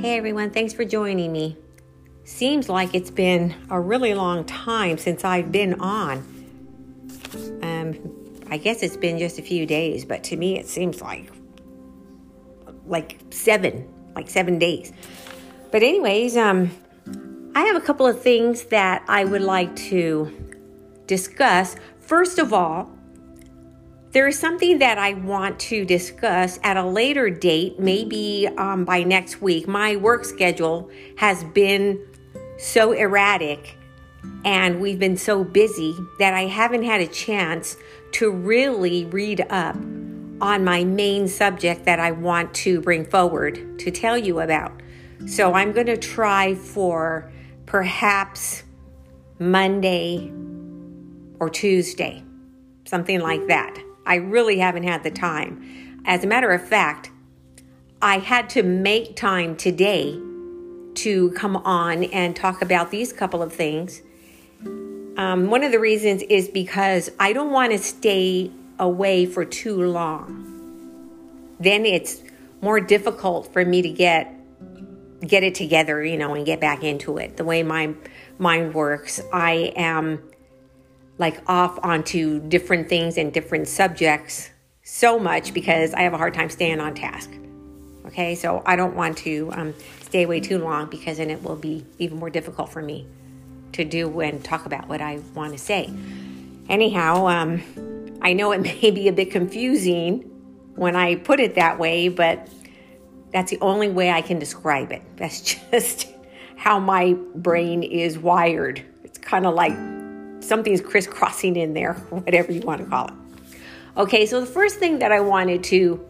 Hey 0.00 0.16
everyone, 0.16 0.50
thanks 0.50 0.72
for 0.72 0.82
joining 0.82 1.30
me. 1.30 1.58
Seems 2.24 2.70
like 2.70 2.94
it's 2.94 3.10
been 3.10 3.54
a 3.68 3.78
really 3.78 4.14
long 4.14 4.46
time 4.46 4.96
since 4.96 5.26
I've 5.26 5.52
been 5.52 5.78
on. 5.78 6.20
Um, 7.60 8.40
I 8.50 8.56
guess 8.56 8.82
it's 8.82 8.96
been 8.96 9.18
just 9.18 9.38
a 9.38 9.42
few 9.42 9.66
days, 9.66 10.06
but 10.06 10.24
to 10.24 10.38
me 10.38 10.58
it 10.58 10.68
seems 10.68 11.02
like 11.02 11.30
like 12.86 13.20
seven, 13.28 13.86
like 14.14 14.30
seven 14.30 14.58
days. 14.58 14.90
But 15.70 15.82
anyways, 15.82 16.34
um, 16.34 16.70
I 17.54 17.66
have 17.66 17.76
a 17.76 17.82
couple 17.82 18.06
of 18.06 18.22
things 18.22 18.64
that 18.64 19.04
I 19.06 19.26
would 19.26 19.42
like 19.42 19.76
to 19.90 20.32
discuss. 21.08 21.76
First 21.98 22.38
of 22.38 22.54
all, 22.54 22.90
there 24.12 24.26
is 24.26 24.38
something 24.38 24.78
that 24.80 24.98
I 24.98 25.14
want 25.14 25.60
to 25.60 25.84
discuss 25.84 26.58
at 26.64 26.76
a 26.76 26.84
later 26.84 27.30
date, 27.30 27.78
maybe 27.78 28.48
um, 28.58 28.84
by 28.84 29.04
next 29.04 29.40
week. 29.40 29.68
My 29.68 29.96
work 29.96 30.24
schedule 30.24 30.90
has 31.16 31.44
been 31.44 32.00
so 32.58 32.92
erratic 32.92 33.76
and 34.44 34.80
we've 34.80 34.98
been 34.98 35.16
so 35.16 35.44
busy 35.44 35.96
that 36.18 36.34
I 36.34 36.46
haven't 36.46 36.82
had 36.82 37.00
a 37.00 37.06
chance 37.06 37.76
to 38.12 38.30
really 38.30 39.04
read 39.06 39.42
up 39.48 39.76
on 40.40 40.64
my 40.64 40.82
main 40.84 41.28
subject 41.28 41.84
that 41.84 42.00
I 42.00 42.10
want 42.10 42.52
to 42.54 42.80
bring 42.80 43.04
forward 43.04 43.78
to 43.78 43.90
tell 43.90 44.18
you 44.18 44.40
about. 44.40 44.72
So 45.26 45.54
I'm 45.54 45.72
going 45.72 45.86
to 45.86 45.96
try 45.96 46.54
for 46.54 47.30
perhaps 47.66 48.64
Monday 49.38 50.32
or 51.38 51.48
Tuesday, 51.48 52.24
something 52.86 53.20
like 53.20 53.46
that. 53.46 53.78
I 54.06 54.16
really 54.16 54.58
haven't 54.58 54.84
had 54.84 55.02
the 55.02 55.10
time. 55.10 56.00
As 56.04 56.24
a 56.24 56.26
matter 56.26 56.50
of 56.50 56.66
fact, 56.66 57.10
I 58.02 58.18
had 58.18 58.48
to 58.50 58.62
make 58.62 59.16
time 59.16 59.56
today 59.56 60.18
to 60.94 61.30
come 61.36 61.56
on 61.56 62.04
and 62.04 62.34
talk 62.34 62.62
about 62.62 62.90
these 62.90 63.12
couple 63.12 63.42
of 63.42 63.52
things. 63.52 64.02
Um, 65.16 65.50
one 65.50 65.62
of 65.62 65.72
the 65.72 65.78
reasons 65.78 66.22
is 66.22 66.48
because 66.48 67.10
I 67.20 67.32
don't 67.32 67.50
want 67.50 67.72
to 67.72 67.78
stay 67.78 68.50
away 68.78 69.26
for 69.26 69.44
too 69.44 69.82
long. 69.82 70.46
Then 71.60 71.84
it's 71.84 72.22
more 72.62 72.80
difficult 72.80 73.52
for 73.52 73.64
me 73.64 73.82
to 73.82 73.90
get 73.90 74.34
get 75.26 75.42
it 75.42 75.54
together, 75.54 76.02
you 76.02 76.16
know, 76.16 76.34
and 76.34 76.46
get 76.46 76.60
back 76.60 76.82
into 76.82 77.18
it. 77.18 77.36
The 77.36 77.44
way 77.44 77.62
my 77.62 77.92
mind 78.38 78.72
works, 78.72 79.20
I 79.32 79.72
am 79.76 80.22
like 81.20 81.38
off 81.48 81.78
onto 81.82 82.40
different 82.48 82.88
things 82.88 83.18
and 83.18 83.30
different 83.30 83.68
subjects 83.68 84.50
so 84.82 85.18
much 85.18 85.52
because 85.52 85.92
I 85.92 86.00
have 86.00 86.14
a 86.14 86.16
hard 86.16 86.32
time 86.32 86.48
staying 86.48 86.80
on 86.80 86.94
task. 86.94 87.30
Okay, 88.06 88.34
so 88.34 88.62
I 88.64 88.74
don't 88.74 88.96
want 88.96 89.18
to 89.18 89.50
um, 89.52 89.74
stay 90.00 90.22
away 90.22 90.40
too 90.40 90.58
long 90.58 90.88
because 90.88 91.18
then 91.18 91.28
it 91.28 91.42
will 91.42 91.56
be 91.56 91.84
even 91.98 92.18
more 92.18 92.30
difficult 92.30 92.72
for 92.72 92.80
me 92.80 93.06
to 93.72 93.84
do 93.84 94.20
and 94.20 94.42
talk 94.42 94.64
about 94.64 94.88
what 94.88 95.02
I 95.02 95.20
want 95.34 95.52
to 95.52 95.58
say. 95.58 95.92
Anyhow, 96.70 97.26
um, 97.26 97.62
I 98.22 98.32
know 98.32 98.52
it 98.52 98.60
may 98.82 98.90
be 98.90 99.06
a 99.06 99.12
bit 99.12 99.30
confusing 99.30 100.22
when 100.74 100.96
I 100.96 101.16
put 101.16 101.38
it 101.38 101.56
that 101.56 101.78
way, 101.78 102.08
but 102.08 102.48
that's 103.30 103.50
the 103.50 103.60
only 103.60 103.90
way 103.90 104.10
I 104.10 104.22
can 104.22 104.38
describe 104.38 104.90
it. 104.90 105.02
That's 105.16 105.40
just 105.70 106.08
how 106.56 106.78
my 106.78 107.12
brain 107.34 107.82
is 107.82 108.18
wired. 108.18 108.82
It's 109.04 109.18
kind 109.18 109.44
of 109.44 109.54
like 109.54 109.74
something's 110.40 110.80
crisscrossing 110.80 111.56
in 111.56 111.74
there, 111.74 111.94
whatever 112.10 112.52
you 112.52 112.60
want 112.60 112.80
to 112.80 112.86
call 112.86 113.08
it. 113.08 113.14
Okay, 113.96 114.26
so 114.26 114.40
the 114.40 114.46
first 114.46 114.78
thing 114.78 114.98
that 115.00 115.12
I 115.12 115.20
wanted 115.20 115.64
to 115.64 116.04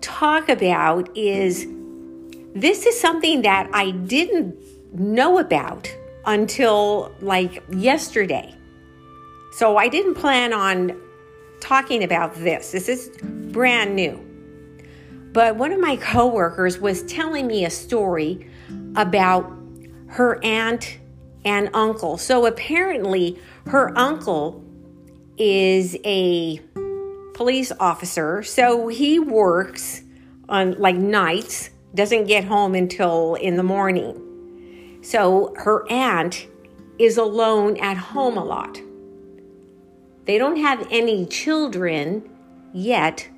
talk 0.00 0.48
about 0.48 1.14
is 1.16 1.66
this 2.54 2.86
is 2.86 2.98
something 2.98 3.42
that 3.42 3.68
I 3.72 3.90
didn't 3.90 4.56
know 4.92 5.38
about 5.38 5.94
until 6.24 7.14
like 7.20 7.62
yesterday. 7.70 8.54
So 9.52 9.76
I 9.76 9.88
didn't 9.88 10.14
plan 10.14 10.52
on 10.52 10.98
talking 11.60 12.02
about 12.02 12.34
this. 12.34 12.72
This 12.72 12.88
is 12.88 13.10
brand 13.22 13.94
new. 13.94 14.22
But 15.32 15.56
one 15.56 15.72
of 15.72 15.80
my 15.80 15.96
coworkers 15.96 16.78
was 16.78 17.02
telling 17.04 17.46
me 17.46 17.64
a 17.64 17.70
story 17.70 18.50
about 18.96 19.50
her 20.08 20.42
aunt 20.44 20.98
and 21.46 21.70
uncle. 21.72 22.18
So 22.18 22.44
apparently, 22.44 23.38
her 23.68 23.96
uncle 23.96 24.62
is 25.38 25.96
a 26.04 26.58
police 27.34 27.72
officer. 27.78 28.42
So 28.42 28.88
he 28.88 29.18
works 29.18 30.02
on 30.48 30.72
like 30.72 30.96
nights, 30.96 31.70
doesn't 31.94 32.26
get 32.26 32.44
home 32.44 32.74
until 32.74 33.36
in 33.36 33.56
the 33.56 33.62
morning. 33.62 34.98
So 35.02 35.54
her 35.56 35.90
aunt 35.90 36.48
is 36.98 37.16
alone 37.16 37.76
at 37.76 37.96
home 37.96 38.36
a 38.36 38.44
lot. 38.44 38.80
They 40.24 40.38
don't 40.38 40.56
have 40.56 40.88
any 40.90 41.26
children 41.26 42.28
yet. 42.72 43.28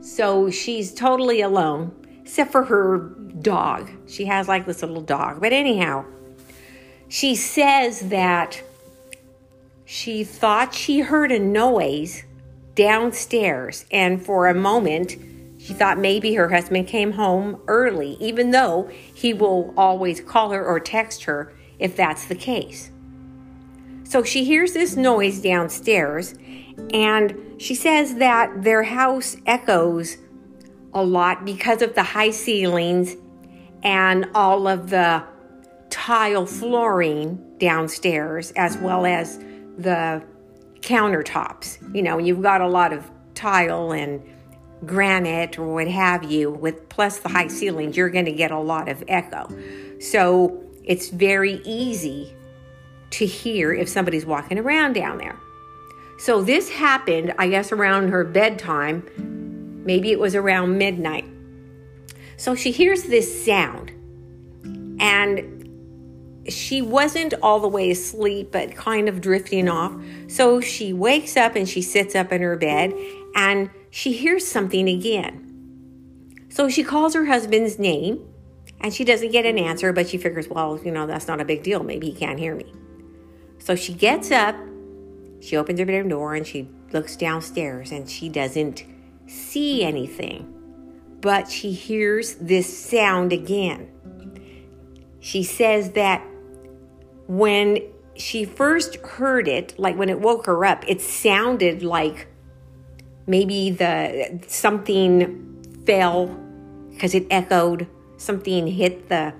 So 0.00 0.50
she's 0.50 0.92
totally 0.92 1.42
alone, 1.42 1.94
except 2.22 2.50
for 2.50 2.64
her 2.64 2.98
dog. 3.40 3.88
She 4.08 4.24
has 4.24 4.48
like 4.48 4.66
this 4.66 4.82
little 4.82 5.02
dog. 5.02 5.40
But 5.40 5.52
anyhow, 5.52 6.04
she 7.08 7.34
says 7.34 8.08
that 8.10 8.62
she 9.84 10.22
thought 10.24 10.74
she 10.74 11.00
heard 11.00 11.32
a 11.32 11.38
noise 11.38 12.24
downstairs, 12.74 13.86
and 13.90 14.24
for 14.24 14.46
a 14.46 14.54
moment, 14.54 15.16
she 15.58 15.72
thought 15.72 15.98
maybe 15.98 16.34
her 16.34 16.50
husband 16.50 16.86
came 16.86 17.12
home 17.12 17.60
early, 17.66 18.16
even 18.20 18.50
though 18.52 18.88
he 19.14 19.32
will 19.32 19.74
always 19.76 20.20
call 20.20 20.50
her 20.50 20.64
or 20.64 20.78
text 20.78 21.24
her 21.24 21.52
if 21.78 21.96
that's 21.96 22.26
the 22.26 22.34
case. 22.34 22.90
So 24.04 24.22
she 24.22 24.44
hears 24.44 24.72
this 24.72 24.96
noise 24.96 25.40
downstairs, 25.40 26.34
and 26.92 27.36
she 27.58 27.74
says 27.74 28.16
that 28.16 28.62
their 28.62 28.84
house 28.84 29.36
echoes 29.46 30.18
a 30.94 31.02
lot 31.02 31.44
because 31.44 31.82
of 31.82 31.94
the 31.94 32.02
high 32.02 32.30
ceilings 32.30 33.16
and 33.82 34.26
all 34.34 34.66
of 34.66 34.90
the 34.90 35.24
tile 35.90 36.46
flooring 36.46 37.42
downstairs 37.58 38.52
as 38.52 38.76
well 38.78 39.06
as 39.06 39.38
the 39.78 40.22
countertops. 40.80 41.78
You 41.94 42.02
know, 42.02 42.18
you've 42.18 42.42
got 42.42 42.60
a 42.60 42.68
lot 42.68 42.92
of 42.92 43.10
tile 43.34 43.92
and 43.92 44.22
granite 44.86 45.58
or 45.58 45.74
what 45.74 45.88
have 45.88 46.30
you 46.30 46.50
with 46.50 46.88
plus 46.88 47.18
the 47.18 47.28
high 47.28 47.48
ceilings, 47.48 47.96
you're 47.96 48.10
going 48.10 48.24
to 48.24 48.32
get 48.32 48.50
a 48.50 48.58
lot 48.58 48.88
of 48.88 49.02
echo. 49.08 49.48
So, 50.00 50.64
it's 50.84 51.10
very 51.10 51.60
easy 51.64 52.34
to 53.10 53.26
hear 53.26 53.72
if 53.72 53.88
somebody's 53.88 54.24
walking 54.24 54.58
around 54.58 54.94
down 54.94 55.18
there. 55.18 55.36
So, 56.18 56.42
this 56.42 56.70
happened, 56.70 57.34
I 57.38 57.48
guess, 57.48 57.72
around 57.72 58.08
her 58.08 58.24
bedtime. 58.24 59.82
Maybe 59.84 60.12
it 60.12 60.20
was 60.20 60.34
around 60.34 60.78
midnight. 60.78 61.24
So, 62.36 62.54
she 62.54 62.70
hears 62.70 63.04
this 63.04 63.44
sound 63.44 63.92
and 65.00 65.57
she 66.48 66.82
wasn't 66.82 67.34
all 67.42 67.60
the 67.60 67.68
way 67.68 67.90
asleep, 67.90 68.50
but 68.52 68.74
kind 68.74 69.08
of 69.08 69.20
drifting 69.20 69.68
off. 69.68 69.94
So 70.28 70.60
she 70.60 70.92
wakes 70.92 71.36
up 71.36 71.56
and 71.56 71.68
she 71.68 71.82
sits 71.82 72.14
up 72.14 72.32
in 72.32 72.42
her 72.42 72.56
bed 72.56 72.94
and 73.34 73.70
she 73.90 74.12
hears 74.12 74.46
something 74.46 74.88
again. 74.88 76.46
So 76.48 76.68
she 76.68 76.82
calls 76.82 77.14
her 77.14 77.26
husband's 77.26 77.78
name 77.78 78.26
and 78.80 78.92
she 78.92 79.04
doesn't 79.04 79.32
get 79.32 79.44
an 79.44 79.58
answer, 79.58 79.92
but 79.92 80.08
she 80.08 80.18
figures, 80.18 80.48
well, 80.48 80.78
you 80.82 80.90
know, 80.90 81.06
that's 81.06 81.28
not 81.28 81.40
a 81.40 81.44
big 81.44 81.62
deal. 81.62 81.82
Maybe 81.82 82.10
he 82.10 82.16
can't 82.16 82.38
hear 82.38 82.54
me. 82.54 82.72
So 83.58 83.74
she 83.74 83.92
gets 83.92 84.30
up, 84.30 84.56
she 85.40 85.56
opens 85.56 85.78
her 85.78 85.86
bedroom 85.86 86.08
door, 86.08 86.34
and 86.34 86.46
she 86.46 86.68
looks 86.92 87.16
downstairs 87.16 87.92
and 87.92 88.08
she 88.08 88.28
doesn't 88.28 88.84
see 89.26 89.82
anything, 89.84 90.54
but 91.20 91.50
she 91.50 91.72
hears 91.72 92.36
this 92.36 92.78
sound 92.78 93.32
again. 93.32 93.90
She 95.20 95.42
says 95.42 95.92
that 95.92 96.24
when 97.28 97.78
she 98.16 98.44
first 98.44 98.96
heard 98.96 99.46
it, 99.46 99.78
like 99.78 99.96
when 99.96 100.08
it 100.08 100.18
woke 100.18 100.46
her 100.46 100.64
up, 100.64 100.84
it 100.88 101.00
sounded 101.00 101.82
like 101.82 102.26
maybe 103.26 103.70
the 103.70 104.42
something 104.48 105.62
fell 105.86 106.26
because 106.90 107.14
it 107.14 107.26
echoed, 107.30 107.86
something 108.16 108.66
hit 108.66 109.08
the 109.08 109.32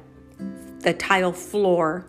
the 0.81 0.95
tile 0.95 1.33
floor. 1.33 2.07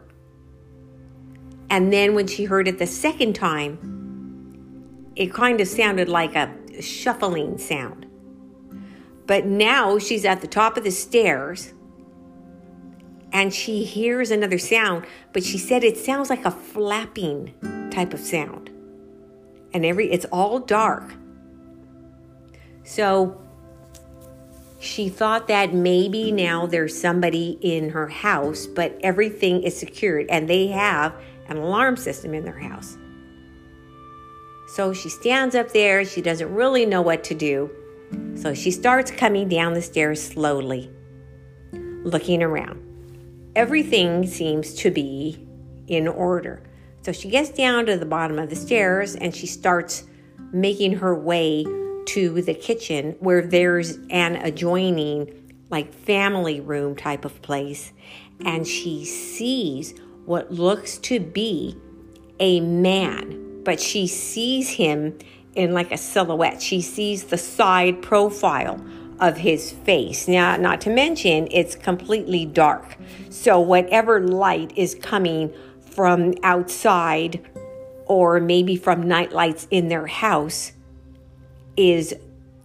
And 1.71 1.91
then 1.93 2.13
when 2.13 2.27
she 2.27 2.43
heard 2.43 2.67
it 2.67 2.77
the 2.77 2.87
second 2.87 3.33
time, 3.33 5.11
it 5.15 5.33
kind 5.33 5.61
of 5.61 5.67
sounded 5.67 6.09
like 6.09 6.35
a 6.35 6.81
shuffling 6.81 7.57
sound. 7.57 8.05
But 9.25 9.45
now 9.45 9.97
she's 9.97 10.25
at 10.25 10.41
the 10.41 10.47
top 10.47 10.77
of 10.77 10.83
the 10.83 10.91
stairs 10.91 11.73
and 13.31 13.53
she 13.53 13.83
hears 13.83 14.31
another 14.31 14.57
sound, 14.57 15.05
but 15.33 15.43
she 15.43 15.57
said 15.57 15.83
it 15.83 15.97
sounds 15.97 16.29
like 16.29 16.45
a 16.45 16.51
flapping 16.51 17.53
type 17.91 18.13
of 18.13 18.19
sound. 18.19 18.69
And 19.73 19.85
every 19.85 20.11
it's 20.11 20.25
all 20.25 20.59
dark. 20.59 21.13
So 22.83 23.39
She 24.79 25.09
thought 25.09 25.49
that 25.49 25.73
maybe 25.73 26.31
now 26.31 26.65
there's 26.65 26.99
somebody 26.99 27.57
in 27.61 27.89
her 27.89 28.07
house, 28.07 28.65
but 28.65 28.97
everything 29.03 29.63
is 29.63 29.77
secured 29.77 30.27
and 30.29 30.49
they 30.49 30.67
have 30.67 31.13
an 31.49 31.57
alarm 31.57 31.97
system 31.97 32.33
in 32.33 32.45
their 32.45 32.59
house. 32.59 32.97
So 34.69 34.93
she 34.93 35.09
stands 35.09 35.53
up 35.53 35.73
there. 35.73 36.05
She 36.05 36.21
doesn't 36.21 36.53
really 36.53 36.85
know 36.85 37.01
what 37.01 37.25
to 37.25 37.35
do. 37.35 37.69
So 38.35 38.53
she 38.53 38.71
starts 38.71 39.11
coming 39.11 39.49
down 39.49 39.73
the 39.73 39.81
stairs 39.81 40.21
slowly, 40.25 40.89
looking 42.03 42.41
around. 42.41 42.81
Everything 43.59 44.25
seems 44.25 44.73
to 44.75 44.89
be 44.89 45.45
in 45.85 46.07
order. 46.07 46.63
So 47.01 47.11
she 47.11 47.27
gets 47.27 47.49
down 47.49 47.87
to 47.87 47.97
the 47.97 48.05
bottom 48.05 48.39
of 48.39 48.49
the 48.49 48.55
stairs 48.55 49.17
and 49.17 49.35
she 49.35 49.47
starts 49.47 50.05
making 50.53 50.93
her 50.93 51.13
way 51.13 51.65
to 52.05 52.41
the 52.41 52.53
kitchen 52.53 53.17
where 53.19 53.45
there's 53.45 53.97
an 54.11 54.37
adjoining, 54.37 55.57
like 55.69 55.93
family 55.93 56.61
room 56.61 56.95
type 56.95 57.25
of 57.25 57.41
place. 57.41 57.91
And 58.45 58.65
she 58.65 59.03
sees 59.03 59.93
what 60.23 60.53
looks 60.53 60.97
to 60.99 61.19
be 61.19 61.75
a 62.39 62.61
man, 62.61 63.61
but 63.65 63.81
she 63.81 64.07
sees 64.07 64.69
him 64.69 65.19
in 65.53 65.73
like 65.73 65.91
a 65.91 65.97
silhouette. 65.97 66.61
She 66.61 66.79
sees 66.79 67.25
the 67.25 67.37
side 67.37 68.01
profile 68.01 68.81
of 69.19 69.37
his 69.37 69.71
face. 69.71 70.27
Now, 70.27 70.55
not 70.57 70.81
to 70.81 70.89
mention, 70.89 71.47
it's 71.51 71.75
completely 71.75 72.45
dark. 72.45 72.97
So, 73.29 73.59
whatever 73.59 74.21
light 74.21 74.71
is 74.75 74.95
coming 74.95 75.53
from 75.81 76.33
outside 76.43 77.45
or 78.05 78.39
maybe 78.39 78.75
from 78.75 79.07
night 79.07 79.31
lights 79.31 79.67
in 79.69 79.87
their 79.87 80.07
house 80.07 80.71
is 81.77 82.15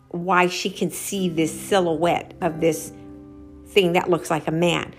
why 0.08 0.46
she 0.46 0.70
can 0.70 0.90
see 0.90 1.28
this 1.28 1.52
silhouette 1.52 2.34
of 2.40 2.60
this 2.60 2.92
thing 3.66 3.92
that 3.94 4.08
looks 4.08 4.30
like 4.30 4.46
a 4.46 4.52
man. 4.52 4.94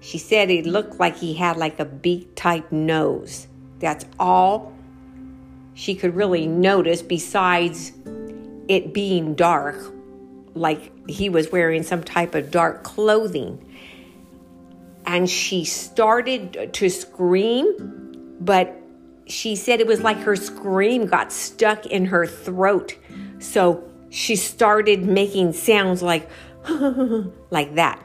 She 0.00 0.16
said 0.16 0.50
it 0.50 0.64
looked 0.64 0.98
like 0.98 1.16
he 1.16 1.34
had 1.34 1.56
like 1.56 1.78
a 1.78 1.84
beak 1.84 2.34
type 2.34 2.70
nose. 2.72 3.48
That's 3.80 4.06
all 4.18 4.72
she 5.74 5.94
could 5.94 6.14
really 6.14 6.46
notice 6.46 7.02
besides 7.02 7.92
it 8.68 8.94
being 8.94 9.34
dark, 9.34 9.76
like 10.54 10.92
he 11.10 11.28
was 11.28 11.50
wearing 11.50 11.82
some 11.82 12.02
type 12.02 12.34
of 12.34 12.50
dark 12.50 12.82
clothing 12.82 13.66
and 15.06 15.28
she 15.28 15.64
started 15.64 16.72
to 16.74 16.88
scream, 16.88 18.36
but 18.40 18.76
she 19.26 19.56
said 19.56 19.80
it 19.80 19.86
was 19.86 20.02
like 20.02 20.18
her 20.18 20.36
scream 20.36 21.06
got 21.06 21.32
stuck 21.32 21.86
in 21.86 22.06
her 22.06 22.26
throat. 22.26 22.96
So 23.38 23.84
she 24.10 24.36
started 24.36 25.02
making 25.02 25.52
sounds 25.54 26.02
like, 26.02 26.28
like 27.50 27.74
that. 27.74 28.04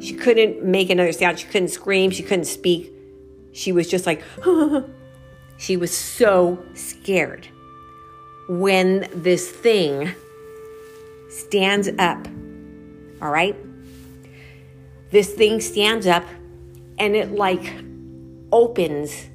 She 0.00 0.14
couldn't 0.14 0.62
make 0.62 0.90
another 0.90 1.12
sound. 1.12 1.38
She 1.38 1.46
couldn't 1.46 1.68
scream. 1.68 2.10
She 2.10 2.22
couldn't 2.22 2.44
speak. 2.44 2.92
She 3.52 3.72
was 3.72 3.88
just 3.88 4.06
like, 4.06 4.22
she 5.56 5.76
was 5.76 5.96
so 5.96 6.62
scared. 6.74 7.48
When 8.48 9.08
this 9.14 9.50
thing 9.50 10.10
stands 11.30 11.88
up, 11.98 12.26
all 13.22 13.30
right? 13.30 13.56
this 15.10 15.32
thing 15.34 15.60
stands 15.60 16.06
up 16.06 16.24
and 16.98 17.14
it 17.16 17.32
like 17.32 17.72
opens 18.52 19.28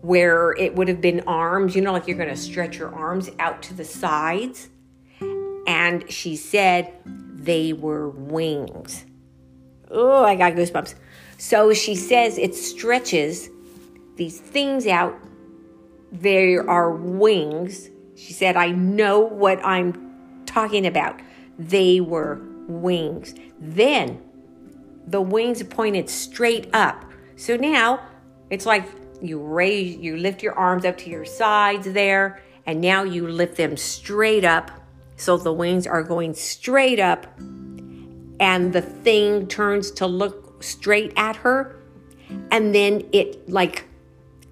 where 0.00 0.52
it 0.52 0.74
would 0.74 0.88
have 0.88 1.00
been 1.00 1.20
arms, 1.26 1.76
you 1.76 1.82
know, 1.82 1.92
like 1.92 2.06
you're 2.08 2.16
going 2.16 2.28
to 2.28 2.36
stretch 2.36 2.78
your 2.78 2.94
arms 2.94 3.30
out 3.38 3.62
to 3.62 3.74
the 3.74 3.84
sides. 3.84 4.68
And 5.66 6.10
she 6.10 6.34
said 6.34 6.92
they 7.04 7.72
were 7.72 8.08
wings. 8.08 9.04
Oh, 9.90 10.24
I 10.24 10.34
got 10.34 10.54
goosebumps. 10.54 10.94
So 11.38 11.72
she 11.72 11.94
says 11.94 12.38
it 12.38 12.54
stretches 12.54 13.48
these 14.16 14.40
things 14.40 14.86
out. 14.86 15.16
There 16.10 16.68
are 16.68 16.90
wings. 16.90 17.90
She 18.16 18.32
said, 18.32 18.56
I 18.56 18.70
know 18.70 19.20
what 19.20 19.64
I'm 19.64 20.11
talking 20.52 20.86
about. 20.86 21.20
They 21.58 22.00
were 22.00 22.40
wings. 22.68 23.34
Then 23.58 24.20
the 25.06 25.20
wings 25.20 25.62
pointed 25.62 26.08
straight 26.08 26.68
up. 26.72 27.04
So 27.36 27.56
now 27.56 28.00
it's 28.50 28.66
like 28.66 28.86
you 29.20 29.40
raise, 29.40 29.96
you 29.96 30.16
lift 30.16 30.42
your 30.42 30.54
arms 30.54 30.84
up 30.84 30.98
to 30.98 31.10
your 31.10 31.24
sides 31.24 31.92
there, 31.92 32.42
and 32.66 32.80
now 32.80 33.02
you 33.02 33.26
lift 33.28 33.56
them 33.56 33.76
straight 33.76 34.44
up. 34.44 34.70
So 35.16 35.36
the 35.36 35.52
wings 35.52 35.86
are 35.86 36.02
going 36.02 36.34
straight 36.34 37.00
up, 37.00 37.26
and 37.38 38.72
the 38.72 38.82
thing 38.82 39.46
turns 39.46 39.90
to 39.92 40.06
look 40.06 40.62
straight 40.62 41.12
at 41.16 41.36
her, 41.36 41.80
and 42.50 42.74
then 42.74 43.08
it 43.12 43.48
like 43.48 43.84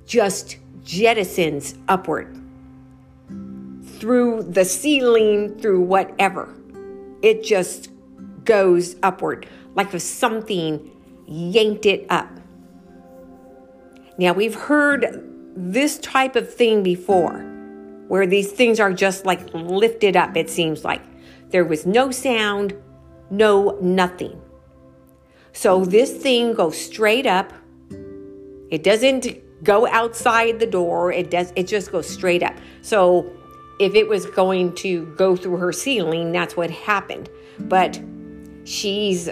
just 0.06 0.56
jettisons 0.82 1.76
upward 1.88 2.39
through 4.00 4.42
the 4.42 4.64
ceiling, 4.64 5.58
through 5.58 5.82
whatever. 5.82 6.52
It 7.22 7.44
just 7.44 7.90
goes 8.44 8.96
upward 9.02 9.46
like 9.74 9.94
if 9.94 10.02
something 10.02 10.90
yanked 11.26 11.86
it 11.86 12.06
up. 12.10 12.28
Now, 14.18 14.32
we've 14.32 14.54
heard 14.54 15.24
this 15.56 15.98
type 15.98 16.36
of 16.36 16.52
thing 16.52 16.82
before, 16.82 17.38
where 18.08 18.26
these 18.26 18.52
things 18.52 18.80
are 18.80 18.92
just 18.92 19.24
like 19.24 19.52
lifted 19.54 20.16
up, 20.16 20.36
it 20.36 20.50
seems 20.50 20.84
like. 20.84 21.02
There 21.50 21.64
was 21.64 21.86
no 21.86 22.10
sound, 22.10 22.74
no 23.30 23.78
nothing. 23.80 24.40
So 25.52 25.84
this 25.84 26.12
thing 26.12 26.54
goes 26.54 26.78
straight 26.78 27.26
up. 27.26 27.52
It 28.70 28.82
doesn't 28.82 29.64
go 29.64 29.86
outside 29.88 30.60
the 30.60 30.66
door. 30.66 31.12
It 31.12 31.30
does 31.30 31.52
it 31.56 31.66
just 31.66 31.90
goes 31.90 32.08
straight 32.08 32.42
up. 32.42 32.54
So 32.82 33.32
if 33.80 33.94
it 33.94 34.06
was 34.06 34.26
going 34.26 34.74
to 34.74 35.06
go 35.16 35.34
through 35.34 35.56
her 35.56 35.72
ceiling, 35.72 36.32
that's 36.32 36.54
what 36.54 36.70
happened. 36.70 37.30
But 37.58 37.98
she's 38.64 39.30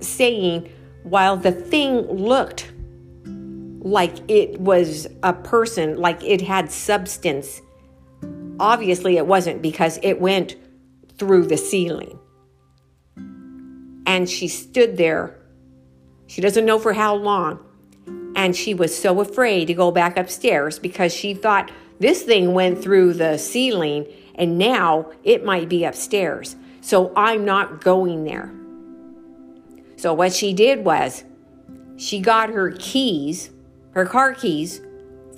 saying 0.00 0.72
while 1.02 1.36
the 1.36 1.52
thing 1.52 2.00
looked 2.08 2.72
like 3.82 4.16
it 4.28 4.58
was 4.58 5.06
a 5.22 5.34
person, 5.34 5.98
like 5.98 6.24
it 6.24 6.40
had 6.40 6.72
substance, 6.72 7.60
obviously 8.58 9.18
it 9.18 9.26
wasn't 9.26 9.60
because 9.60 9.98
it 10.02 10.18
went 10.18 10.56
through 11.18 11.46
the 11.46 11.58
ceiling. 11.58 12.18
And 14.06 14.28
she 14.28 14.48
stood 14.48 14.96
there. 14.96 15.38
She 16.26 16.40
doesn't 16.40 16.64
know 16.64 16.78
for 16.78 16.94
how 16.94 17.14
long. 17.14 17.60
And 18.34 18.56
she 18.56 18.72
was 18.72 18.96
so 18.96 19.20
afraid 19.20 19.66
to 19.66 19.74
go 19.74 19.90
back 19.90 20.16
upstairs 20.16 20.78
because 20.78 21.12
she 21.14 21.34
thought 21.34 21.70
this 22.00 22.22
thing 22.22 22.54
went 22.54 22.82
through 22.82 23.14
the 23.14 23.38
ceiling 23.38 24.06
and 24.34 24.58
now 24.58 25.12
it 25.22 25.44
might 25.44 25.68
be 25.68 25.84
upstairs. 25.84 26.56
So 26.80 27.12
I'm 27.14 27.44
not 27.44 27.82
going 27.82 28.24
there. 28.24 28.50
So 29.96 30.14
what 30.14 30.32
she 30.32 30.54
did 30.54 30.84
was 30.84 31.24
she 31.98 32.20
got 32.20 32.48
her 32.48 32.70
keys, 32.72 33.50
her 33.92 34.06
car 34.06 34.32
keys, 34.32 34.80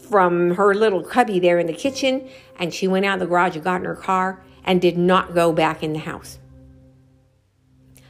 from 0.08 0.54
her 0.54 0.72
little 0.74 1.02
cubby 1.02 1.40
there 1.40 1.58
in 1.58 1.66
the 1.66 1.72
kitchen, 1.72 2.28
and 2.58 2.72
she 2.72 2.86
went 2.86 3.04
out 3.04 3.14
of 3.14 3.20
the 3.20 3.26
garage 3.26 3.56
and 3.56 3.64
got 3.64 3.80
in 3.80 3.86
her 3.86 3.96
car 3.96 4.44
and 4.64 4.80
did 4.80 4.96
not 4.96 5.34
go 5.34 5.52
back 5.52 5.82
in 5.82 5.92
the 5.92 5.98
house. 5.98 6.38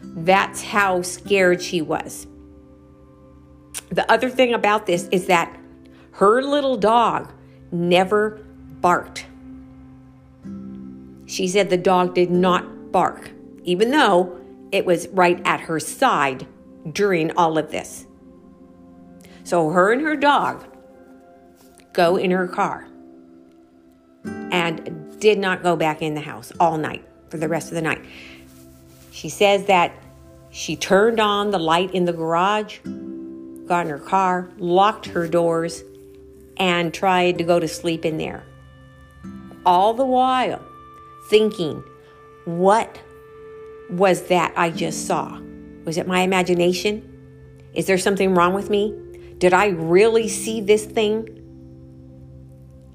That's 0.02 0.62
how 0.62 1.00
scared 1.00 1.62
she 1.62 1.80
was. 1.80 2.26
The 3.90 4.10
other 4.12 4.28
thing 4.28 4.52
about 4.52 4.86
this 4.86 5.08
is 5.08 5.26
that 5.26 5.56
her 6.12 6.42
little 6.42 6.76
dog 6.76 7.32
never 7.70 8.41
barked. 8.82 9.26
She 11.26 11.48
said 11.48 11.70
the 11.70 11.78
dog 11.78 12.14
did 12.14 12.30
not 12.30 12.92
bark, 12.92 13.30
even 13.64 13.90
though 13.90 14.38
it 14.70 14.84
was 14.84 15.08
right 15.08 15.40
at 15.46 15.60
her 15.60 15.80
side 15.80 16.46
during 16.92 17.30
all 17.36 17.56
of 17.56 17.70
this. 17.70 18.04
So 19.44 19.70
her 19.70 19.92
and 19.92 20.02
her 20.02 20.16
dog 20.16 20.66
go 21.92 22.16
in 22.16 22.30
her 22.30 22.48
car 22.48 22.86
and 24.24 25.18
did 25.20 25.38
not 25.38 25.62
go 25.62 25.76
back 25.76 26.02
in 26.02 26.14
the 26.14 26.20
house 26.20 26.52
all 26.60 26.76
night 26.76 27.04
for 27.30 27.38
the 27.38 27.48
rest 27.48 27.68
of 27.68 27.74
the 27.74 27.82
night. 27.82 28.04
She 29.10 29.28
says 29.28 29.66
that 29.66 29.92
she 30.50 30.76
turned 30.76 31.20
on 31.20 31.50
the 31.50 31.58
light 31.58 31.94
in 31.94 32.04
the 32.04 32.12
garage, 32.12 32.80
got 33.66 33.86
in 33.86 33.90
her 33.90 33.98
car, 33.98 34.50
locked 34.58 35.06
her 35.06 35.26
doors, 35.26 35.82
and 36.56 36.92
tried 36.92 37.38
to 37.38 37.44
go 37.44 37.58
to 37.58 37.68
sleep 37.68 38.04
in 38.04 38.18
there. 38.18 38.44
All 39.64 39.94
the 39.94 40.04
while 40.04 40.64
thinking, 41.28 41.82
what 42.44 43.00
was 43.90 44.22
that 44.24 44.52
I 44.56 44.70
just 44.70 45.06
saw? 45.06 45.40
Was 45.84 45.98
it 45.98 46.06
my 46.06 46.20
imagination? 46.20 47.08
Is 47.74 47.86
there 47.86 47.98
something 47.98 48.34
wrong 48.34 48.54
with 48.54 48.70
me? 48.70 48.94
Did 49.38 49.52
I 49.52 49.68
really 49.68 50.28
see 50.28 50.60
this 50.60 50.84
thing? 50.84 51.28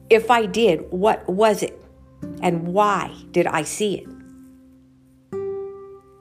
If 0.10 0.32
I 0.32 0.46
did, 0.46 0.92
what 0.92 1.28
was 1.28 1.64
it? 1.64 1.82
And 2.42 2.68
why 2.70 3.14
did 3.32 3.48
I 3.48 3.64
see 3.64 3.96
it? 3.96 4.08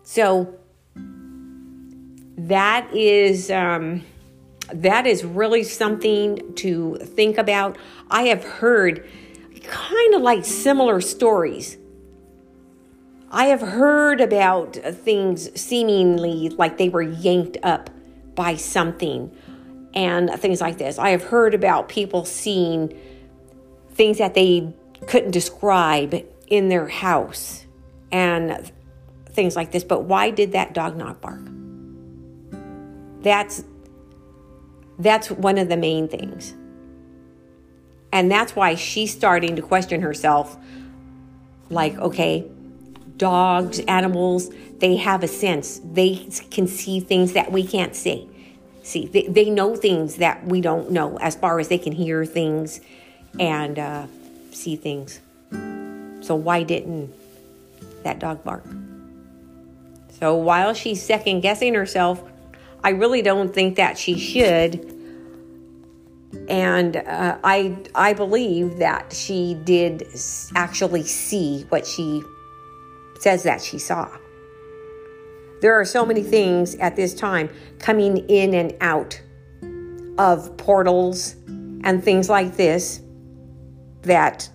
So 0.03 0.55
that 2.37 2.93
is 2.95 3.51
um, 3.51 4.05
that 4.73 5.07
is 5.07 5.25
really 5.25 5.63
something 5.63 6.55
to 6.57 6.97
think 6.97 7.39
about. 7.39 7.79
I 8.11 8.23
have 8.25 8.45
heard 8.45 9.09
kind 9.67 10.15
of 10.15 10.23
like 10.23 10.45
similar 10.45 11.01
stories. 11.01 11.77
I 13.31 13.47
have 13.47 13.61
heard 13.61 14.21
about 14.21 14.79
uh, 14.85 14.93
things 14.93 15.61
seemingly 15.61 16.49
like 16.51 16.79
they 16.79 16.89
were 16.89 17.03
yanked 17.03 17.59
up 17.63 17.91
by 18.35 18.57
something 18.57 19.35
and 19.95 20.31
things 20.31 20.61
like 20.61 20.79
this. 20.79 20.99
I 20.99 21.11
have 21.11 21.25
heard 21.25 21.55
about 21.55 21.89
people 21.89 22.25
seeing 22.25 22.97
things 23.91 24.19
that 24.19 24.35
they 24.35 24.73
couldn't 25.07 25.31
describe 25.33 26.15
in 26.49 26.69
their 26.69 26.89
house 26.89 27.67
and 28.13 28.71
things 29.31 29.57
like 29.57 29.73
this. 29.73 29.85
But 29.85 30.05
why 30.05 30.31
did 30.31 30.53
that 30.53 30.75
dog 30.75 30.97
not 30.97 31.21
bark? 31.21 31.41
That's 33.23 33.65
that's 34.99 35.31
one 35.31 35.59
of 35.59 35.69
the 35.69 35.77
main 35.77 36.09
things. 36.09 36.55
And 38.17 38.33
that's 38.33 38.57
why 38.57 38.77
she's 38.77 39.13
starting 39.13 39.57
to 39.57 39.63
question 39.63 40.01
herself 40.01 40.57
like, 41.69 41.99
okay, 41.99 42.47
dogs, 43.19 43.79
animals, 43.81 44.51
they 44.79 44.97
have 44.97 45.23
a 45.23 45.29
sense. 45.29 45.83
They 45.85 46.27
can 46.51 46.67
see 46.67 46.99
things 46.99 47.35
that 47.35 47.53
we 47.53 47.67
can't 47.67 47.95
see. 47.95 48.27
See, 48.83 49.05
they, 49.05 49.27
they 49.27 49.51
know 49.51 49.77
things 49.77 50.17
that 50.17 50.47
we 50.47 50.63
don't 50.63 50.91
know 50.91 51.19
as 51.19 51.37
far 51.37 51.61
as 51.61 51.69
they 51.69 51.77
can 51.77 51.93
hear 51.93 52.25
things 52.25 52.81
and 53.39 53.79
uh, 53.79 54.07
see 54.51 54.77
things. 54.77 55.21
So, 56.23 56.37
why 56.37 56.63
didn't 56.63 57.13
that 58.03 58.19
dog 58.19 58.43
bark? 58.45 58.65
So, 60.21 60.37
while 60.37 60.73
she's 60.73 61.03
second 61.03 61.43
guessing 61.43 61.75
herself, 61.75 62.23
I 62.83 62.91
really 62.91 63.21
don't 63.21 63.53
think 63.53 63.77
that 63.77 63.99
she 63.99 64.19
should. 64.19 64.96
And 66.49 66.97
uh, 66.97 67.39
I, 67.43 67.77
I 67.95 68.13
believe 68.13 68.79
that 68.79 69.13
she 69.13 69.55
did 69.65 70.07
actually 70.55 71.05
see 71.05 71.65
what 71.69 71.87
she 71.87 72.23
says 73.21 73.43
that 73.45 73.63
she 73.63 73.79
saw. 73.79 74.09
There 75.61 75.79
are 75.79 75.85
so 75.85 76.05
many 76.05 76.23
things 76.23 76.75
at 76.77 76.97
this 76.97 77.15
time 77.15 77.49
coming 77.79 78.19
in 78.29 78.55
and 78.55 78.75
out 78.81 79.21
of 80.19 80.57
portals 80.57 81.35
and 81.47 82.03
things 82.03 82.29
like 82.29 82.57
this 82.57 83.01
that 84.03 84.49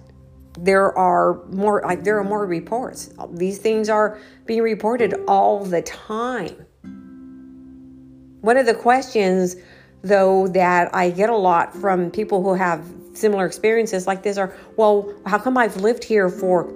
there 0.60 0.96
are 0.98 1.44
more 1.48 1.82
like 1.84 2.04
there 2.04 2.18
are 2.18 2.24
more 2.24 2.46
reports. 2.46 3.14
These 3.32 3.60
things 3.60 3.90
are 3.90 4.20
being 4.46 4.62
reported 4.62 5.16
all 5.28 5.64
the 5.64 5.82
time. 5.82 6.66
One 8.42 8.58
of 8.58 8.66
the 8.66 8.74
questions 8.74 9.56
though 10.04 10.48
that 10.50 10.94
I 10.96 11.12
get 11.12 11.30
a 11.30 11.36
lot 11.36 11.76
from 11.76 12.12
people 12.12 12.42
who 12.44 12.54
have 12.56 12.84
similar 13.14 13.46
experiences 13.46 14.08
like 14.08 14.24
this 14.24 14.38
are, 14.38 14.56
well, 14.78 15.14
how 15.26 15.38
come 15.38 15.58
I've 15.58 15.78
lived 15.78 16.04
here 16.04 16.30
for 16.30 16.74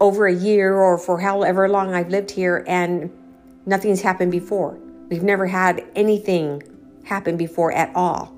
over 0.00 0.26
a 0.26 0.34
year 0.34 0.74
or 0.74 0.96
for 0.96 1.18
however 1.18 1.68
long 1.68 1.92
I've 1.92 2.08
lived 2.08 2.30
here 2.30 2.64
and 2.66 3.10
nothing's 3.66 4.00
happened 4.00 4.32
before? 4.32 4.78
We've 5.08 5.22
never 5.22 5.46
had 5.46 5.84
anything 5.96 6.62
happen 7.04 7.36
before 7.36 7.72
at 7.72 7.90
all. 7.96 8.32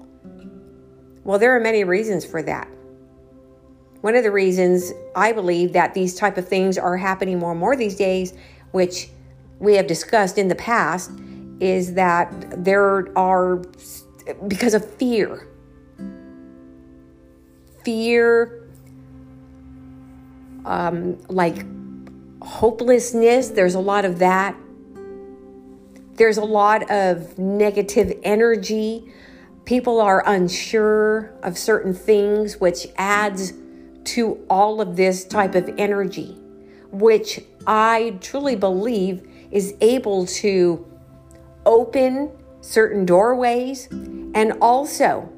Well, 1.25 1.39
there 1.39 1.55
are 1.55 1.61
many 1.61 1.85
reasons 1.85 2.25
for 2.25 2.43
that. 2.43 2.69
One 4.01 4.17
of 4.17 4.25
the 4.25 4.33
reasons 4.33 4.93
I 5.15 5.33
believe 5.33 5.75
that 5.75 5.95
these 5.95 6.17
type 6.17 6.37
of 6.37 6.49
things 6.49 6.79
are 6.79 6.97
happening 6.97 7.39
more 7.39 7.53
and 7.53 7.61
more 7.61 7.77
these 7.77 7.95
days, 7.95 8.33
which 8.73 9.09
we 9.61 9.77
have 9.77 9.87
discussed 9.87 10.39
in 10.39 10.49
the 10.49 10.57
past, 10.57 11.13
is 11.63 11.95
that 11.95 12.65
there 12.65 13.17
are, 13.17 13.63
because 14.49 14.75
of 14.75 14.85
fear, 14.97 15.47
fear, 17.85 18.69
um, 20.65 21.19
like 21.29 21.65
hopelessness, 22.43 23.51
there's 23.51 23.77
a 23.77 23.81
lot 23.81 24.05
of 24.05 24.19
that. 24.19 24.57
There's 26.15 26.37
a 26.37 26.45
lot 26.45 26.91
of 26.91 27.39
negative 27.39 28.13
energy. 28.25 29.13
People 29.65 30.01
are 30.01 30.23
unsure 30.27 31.33
of 31.45 31.57
certain 31.57 31.95
things, 31.95 32.61
which 32.61 32.89
adds 32.97 33.53
to 34.05 34.45
all 34.51 34.81
of 34.81 34.97
this 34.97 35.25
type 35.25 35.55
of 35.55 35.71
energy, 35.79 36.37
which 36.91 37.41
I 37.69 38.19
truly 38.21 38.57
believe 38.57 39.29
is 39.53 39.75
able 39.81 40.27
to 40.27 40.92
open 41.67 42.31
certain 42.61 43.05
doorways 43.05 43.89
and 43.91 44.53
also 44.61 45.29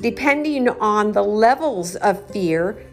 depending 0.00 0.68
on 0.68 1.12
the 1.12 1.22
levels 1.22 1.96
of 1.96 2.28
fear 2.30 2.86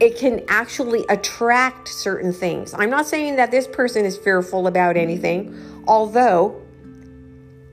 it 0.00 0.16
can 0.16 0.44
actually 0.48 1.04
attract 1.08 1.88
certain 1.88 2.32
things. 2.32 2.72
I'm 2.74 2.90
not 2.90 3.06
saying 3.06 3.36
that 3.36 3.50
this 3.50 3.66
person 3.66 4.04
is 4.04 4.16
fearful 4.16 4.68
about 4.68 4.96
anything, 4.96 5.82
although 5.88 6.60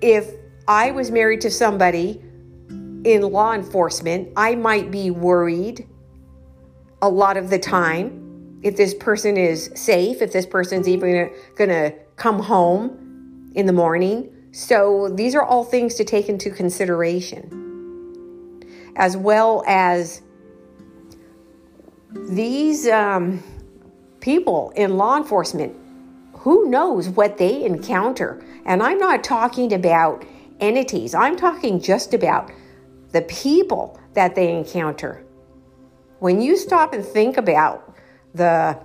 if 0.01 0.31
I 0.67 0.91
was 0.91 1.11
married 1.11 1.41
to 1.41 1.51
somebody 1.51 2.21
in 3.03 3.21
law 3.21 3.53
enforcement, 3.53 4.29
I 4.35 4.55
might 4.55 4.89
be 4.89 5.11
worried 5.11 5.87
a 7.01 7.09
lot 7.09 7.37
of 7.37 7.51
the 7.51 7.59
time 7.59 8.59
if 8.63 8.75
this 8.75 8.95
person 8.95 9.37
is 9.37 9.69
safe, 9.75 10.23
if 10.23 10.31
this 10.31 10.47
person's 10.47 10.87
even 10.87 11.31
going 11.55 11.69
to 11.69 11.93
come 12.15 12.39
home 12.39 13.51
in 13.55 13.65
the 13.65 13.73
morning. 13.73 14.31
So 14.51 15.09
these 15.09 15.35
are 15.35 15.43
all 15.43 15.63
things 15.63 15.95
to 15.95 16.03
take 16.03 16.29
into 16.29 16.49
consideration, 16.49 18.63
as 18.95 19.17
well 19.17 19.63
as 19.67 20.21
these 22.11 22.87
um, 22.87 23.43
people 24.21 24.71
in 24.75 24.97
law 24.97 25.17
enforcement. 25.17 25.75
Who 26.37 26.69
knows 26.69 27.09
what 27.09 27.37
they 27.37 27.65
encounter? 27.65 28.43
And 28.65 28.81
I'm 28.81 28.97
not 28.97 29.23
talking 29.23 29.73
about 29.73 30.25
entities, 30.59 31.13
I'm 31.13 31.35
talking 31.35 31.81
just 31.81 32.13
about 32.13 32.51
the 33.11 33.23
people 33.23 33.99
that 34.13 34.35
they 34.35 34.55
encounter. 34.55 35.25
When 36.19 36.41
you 36.41 36.55
stop 36.55 36.93
and 36.93 37.03
think 37.03 37.37
about 37.37 37.93
the 38.33 38.79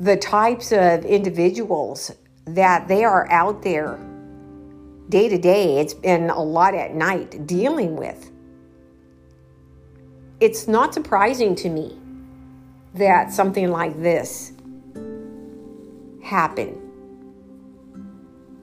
the 0.00 0.16
types 0.16 0.72
of 0.72 1.04
individuals 1.04 2.10
that 2.46 2.88
they 2.88 3.04
are 3.04 3.30
out 3.30 3.62
there 3.62 3.98
day 5.08 5.28
to 5.28 5.38
day, 5.38 5.78
it's 5.78 5.94
been 5.94 6.30
a 6.30 6.42
lot 6.42 6.74
at 6.74 6.94
night 6.94 7.46
dealing 7.46 7.96
with. 7.96 8.30
It's 10.40 10.66
not 10.66 10.92
surprising 10.92 11.54
to 11.56 11.68
me 11.68 11.98
that 12.94 13.32
something 13.32 13.70
like 13.70 14.00
this 14.02 14.52
happened. 16.22 16.80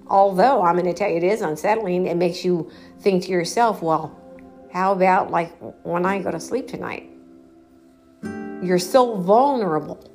Although 0.07 0.63
I'm 0.63 0.75
going 0.75 0.85
to 0.85 0.93
tell 0.93 1.09
you 1.09 1.17
it 1.17 1.23
is 1.23 1.41
unsettling, 1.41 2.07
it 2.07 2.17
makes 2.17 2.43
you 2.43 2.69
think 2.99 3.23
to 3.23 3.29
yourself, 3.29 3.81
well, 3.81 4.17
how 4.73 4.91
about 4.91 5.31
like 5.31 5.53
when 5.83 6.05
I 6.05 6.19
go 6.19 6.31
to 6.31 6.39
sleep 6.39 6.67
tonight? 6.67 7.09
You're 8.61 8.79
so 8.79 9.15
vulnerable 9.15 10.10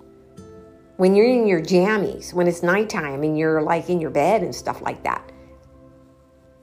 when 0.96 1.14
you're 1.14 1.26
in 1.26 1.46
your 1.46 1.60
jammies, 1.60 2.32
when 2.32 2.46
it's 2.46 2.62
nighttime 2.62 3.22
and 3.22 3.38
you're 3.38 3.60
like 3.60 3.90
in 3.90 4.00
your 4.00 4.10
bed 4.10 4.42
and 4.42 4.54
stuff 4.54 4.80
like 4.80 5.02
that. 5.02 5.30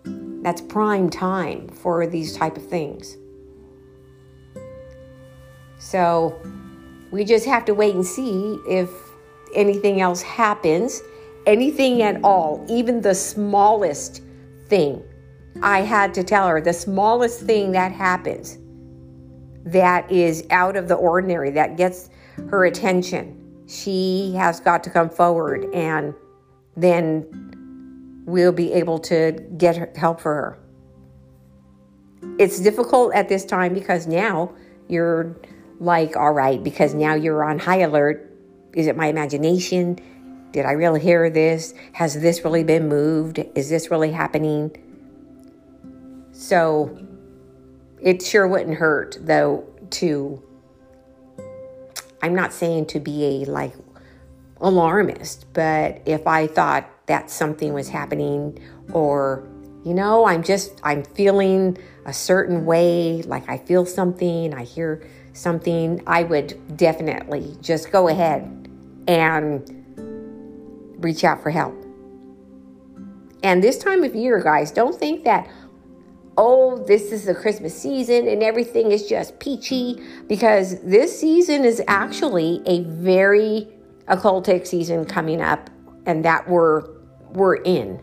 That's 0.06 0.62
prime 0.62 1.10
time 1.10 1.70
for 1.70 2.08
these 2.08 2.36
type 2.36 2.58
of 2.58 2.68
things. 2.68 3.16
So 5.78 6.42
we 7.12 7.24
just 7.24 7.46
have 7.46 7.66
to 7.66 7.74
wait 7.74 7.94
and 7.94 8.06
see 8.06 8.58
if 8.68 8.90
anything 9.54 10.02
else 10.02 10.22
happens, 10.22 11.02
anything 11.46 12.02
at 12.02 12.24
all, 12.24 12.66
even 12.68 13.02
the 13.02 13.13
smallest 13.13 14.22
thing. 14.68 15.04
I 15.62 15.82
had 15.82 16.13
to 16.16 16.24
tell 16.24 16.48
her 16.48 16.60
the 16.60 16.74
smallest 16.74 17.42
thing 17.42 17.72
that 17.74 17.92
happens 17.92 18.58
that 19.66 20.12
is 20.12 20.46
out 20.50 20.75
of 20.75 20.88
the 20.88 20.96
ordinary, 20.96 21.52
that 21.52 21.78
gets 21.78 22.10
her 22.50 22.66
attention 22.66 23.43
she 23.67 24.34
has 24.36 24.60
got 24.60 24.84
to 24.84 24.89
come 24.89 25.10
forward 25.10 25.65
and 25.74 26.13
then 26.75 28.24
we'll 28.25 28.51
be 28.51 28.74
able 28.74 29.00
to 29.00 29.32
get 29.58 29.96
help 29.98 30.20
for 30.20 30.34
her. 30.34 30.60
It's 32.39 32.60
difficult 32.60 33.13
at 33.13 33.29
this 33.29 33.46
time 33.46 33.74
because 33.74 34.08
now 34.08 34.53
you're 34.88 35.36
like, 35.79 36.15
all 36.15 36.32
right, 36.32 36.63
because 36.63 36.93
now 36.93 37.13
you're 37.13 37.43
on 37.43 37.60
high 37.60 37.79
alert. 37.79 38.29
Is 38.74 38.88
it 38.88 38.96
my 38.96 39.08
imagination? 39.08 40.00
Did 40.51 40.65
I 40.65 40.72
really 40.72 41.00
hear 41.00 41.29
this? 41.29 41.74
Has 41.93 42.20
this 42.20 42.43
really 42.43 42.63
been 42.63 42.88
moved? 42.88 43.43
Is 43.55 43.70
this 43.70 43.91
really 43.91 44.12
happening? 44.12 44.72
So 46.32 46.98
it 48.01 48.22
sure 48.22 48.48
wouldn't 48.48 48.77
hurt, 48.77 49.17
though, 49.22 49.65
to 49.91 50.41
I'm 52.24 52.34
not 52.34 52.53
saying 52.53 52.86
to 52.88 53.01
be 53.01 53.25
a 53.25 53.51
like 53.51 53.75
alarmist, 54.62 55.46
but 55.51 56.01
if 56.06 56.25
I 56.25 56.48
thought 56.48 56.89
that 57.08 57.30
something 57.30 57.74
was 57.74 57.89
happening 57.89 58.58
or 58.94 59.46
you 59.84 59.94
know, 59.94 60.25
I'm 60.25 60.42
just 60.42 60.80
I'm 60.84 61.03
feeling 61.03 61.77
a 62.06 62.13
certain 62.13 62.65
way, 62.65 63.22
like 63.24 63.50
I 63.50 63.58
feel 63.58 63.86
something, 63.86 64.53
I 64.53 64.63
hear 64.63 65.06
something, 65.34 66.01
I 66.08 66.24
would 66.24 66.77
definitely 66.77 67.58
just 67.60 67.92
go 67.92 68.08
ahead 68.08 68.44
and 69.10 69.70
reach 71.03 71.25
out 71.25 71.44
for 71.44 71.50
help. 71.50 71.75
And 73.44 73.62
this 73.62 73.77
time 73.77 74.06
of 74.06 74.15
year, 74.15 74.39
guys, 74.42 74.72
don't 74.72 74.98
think 74.98 75.25
that 75.25 75.50
oh, 76.38 76.84
this 76.86 77.12
is 77.12 77.25
the 77.25 77.36
Christmas 77.36 77.80
season 77.80 78.28
and 78.28 78.42
everything 78.42 78.92
is 78.92 79.08
just 79.08 79.40
peachy 79.40 80.02
because 80.28 80.82
this 80.82 81.18
season 81.20 81.63
is 81.66 81.82
actually 81.88 82.62
a 82.66 82.82
very 82.84 83.68
occultic 84.08 84.68
season 84.68 85.06
coming 85.06 85.42
up 85.42 85.70
and 86.06 86.25
that 86.25 86.48
we're 86.50 86.84
we're 87.32 87.56
in. 87.56 88.02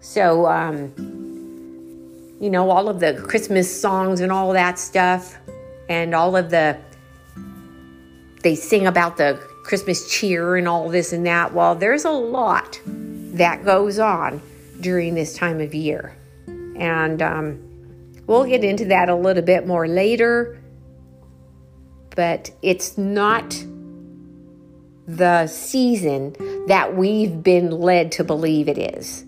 So 0.00 0.46
um 0.46 0.92
you 2.40 2.50
know 2.50 2.70
all 2.70 2.88
of 2.88 3.00
the 3.00 3.14
Christmas 3.28 3.80
songs 3.80 4.20
and 4.20 4.32
all 4.32 4.52
that 4.52 4.78
stuff 4.78 5.38
and 5.88 6.14
all 6.14 6.36
of 6.36 6.50
the 6.50 6.78
they 8.42 8.54
sing 8.56 8.86
about 8.86 9.16
the 9.16 9.40
Christmas 9.62 10.10
cheer 10.10 10.56
and 10.56 10.66
all 10.66 10.88
this 10.88 11.12
and 11.12 11.24
that. 11.26 11.54
Well, 11.54 11.76
there's 11.76 12.04
a 12.04 12.10
lot 12.10 12.80
that 12.84 13.64
goes 13.64 13.98
on 14.00 14.42
during 14.80 15.14
this 15.14 15.36
time 15.36 15.60
of 15.60 15.74
year. 15.74 16.16
And 16.76 17.22
um, 17.22 18.12
we'll 18.26 18.44
get 18.44 18.64
into 18.64 18.86
that 18.86 19.08
a 19.08 19.14
little 19.14 19.42
bit 19.42 19.66
more 19.66 19.86
later. 19.86 20.62
But 22.14 22.50
it's 22.62 22.98
not 22.98 23.56
the 25.06 25.46
season 25.46 26.36
that 26.68 26.96
we've 26.96 27.42
been 27.42 27.70
led 27.70 28.12
to 28.12 28.24
believe 28.24 28.68
it 28.68 28.78
is. 28.78 29.24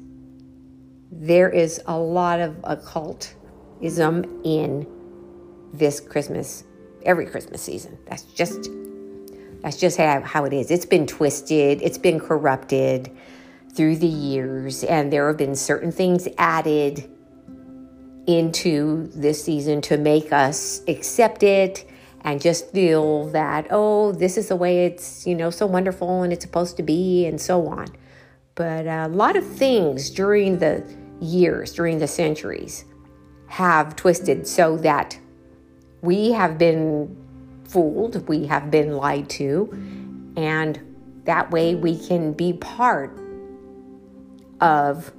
There 1.10 1.48
is 1.48 1.80
a 1.86 1.98
lot 1.98 2.40
of 2.40 2.56
occultism 2.64 4.42
in 4.44 4.86
this 5.72 6.00
Christmas, 6.00 6.64
every 7.04 7.26
Christmas 7.26 7.62
season. 7.62 7.98
That's 8.06 8.22
just 8.22 8.70
that's 9.62 9.78
just 9.78 9.96
how, 9.96 10.20
how 10.20 10.44
it 10.44 10.52
is. 10.52 10.70
It's 10.70 10.84
been 10.84 11.06
twisted, 11.06 11.80
it's 11.80 11.96
been 11.96 12.20
corrupted 12.20 13.10
through 13.74 13.96
the 13.96 14.06
years, 14.06 14.84
and 14.84 15.10
there 15.10 15.26
have 15.26 15.38
been 15.38 15.56
certain 15.56 15.90
things 15.90 16.28
added 16.36 17.10
into 18.26 19.08
this 19.14 19.44
season 19.44 19.80
to 19.82 19.96
make 19.96 20.32
us 20.32 20.82
accept 20.88 21.42
it 21.42 21.86
and 22.22 22.40
just 22.40 22.70
feel 22.70 23.28
that, 23.28 23.66
oh, 23.70 24.12
this 24.12 24.38
is 24.38 24.48
the 24.48 24.56
way 24.56 24.86
it's, 24.86 25.26
you 25.26 25.34
know, 25.34 25.50
so 25.50 25.66
wonderful 25.66 26.22
and 26.22 26.32
it's 26.32 26.44
supposed 26.44 26.76
to 26.78 26.82
be, 26.82 27.26
and 27.26 27.40
so 27.40 27.66
on. 27.66 27.86
But 28.54 28.86
a 28.86 29.08
lot 29.08 29.36
of 29.36 29.46
things 29.46 30.10
during 30.10 30.58
the 30.58 30.82
years, 31.20 31.74
during 31.74 31.98
the 31.98 32.08
centuries, 32.08 32.84
have 33.46 33.94
twisted 33.94 34.46
so 34.46 34.78
that 34.78 35.18
we 36.00 36.32
have 36.32 36.56
been 36.56 37.14
fooled, 37.68 38.26
we 38.26 38.46
have 38.46 38.70
been 38.70 38.96
lied 38.96 39.28
to, 39.30 39.70
and 40.36 40.80
that 41.24 41.50
way 41.50 41.74
we 41.74 41.98
can 41.98 42.32
be 42.32 42.52
part 42.54 43.18
of 44.60 45.12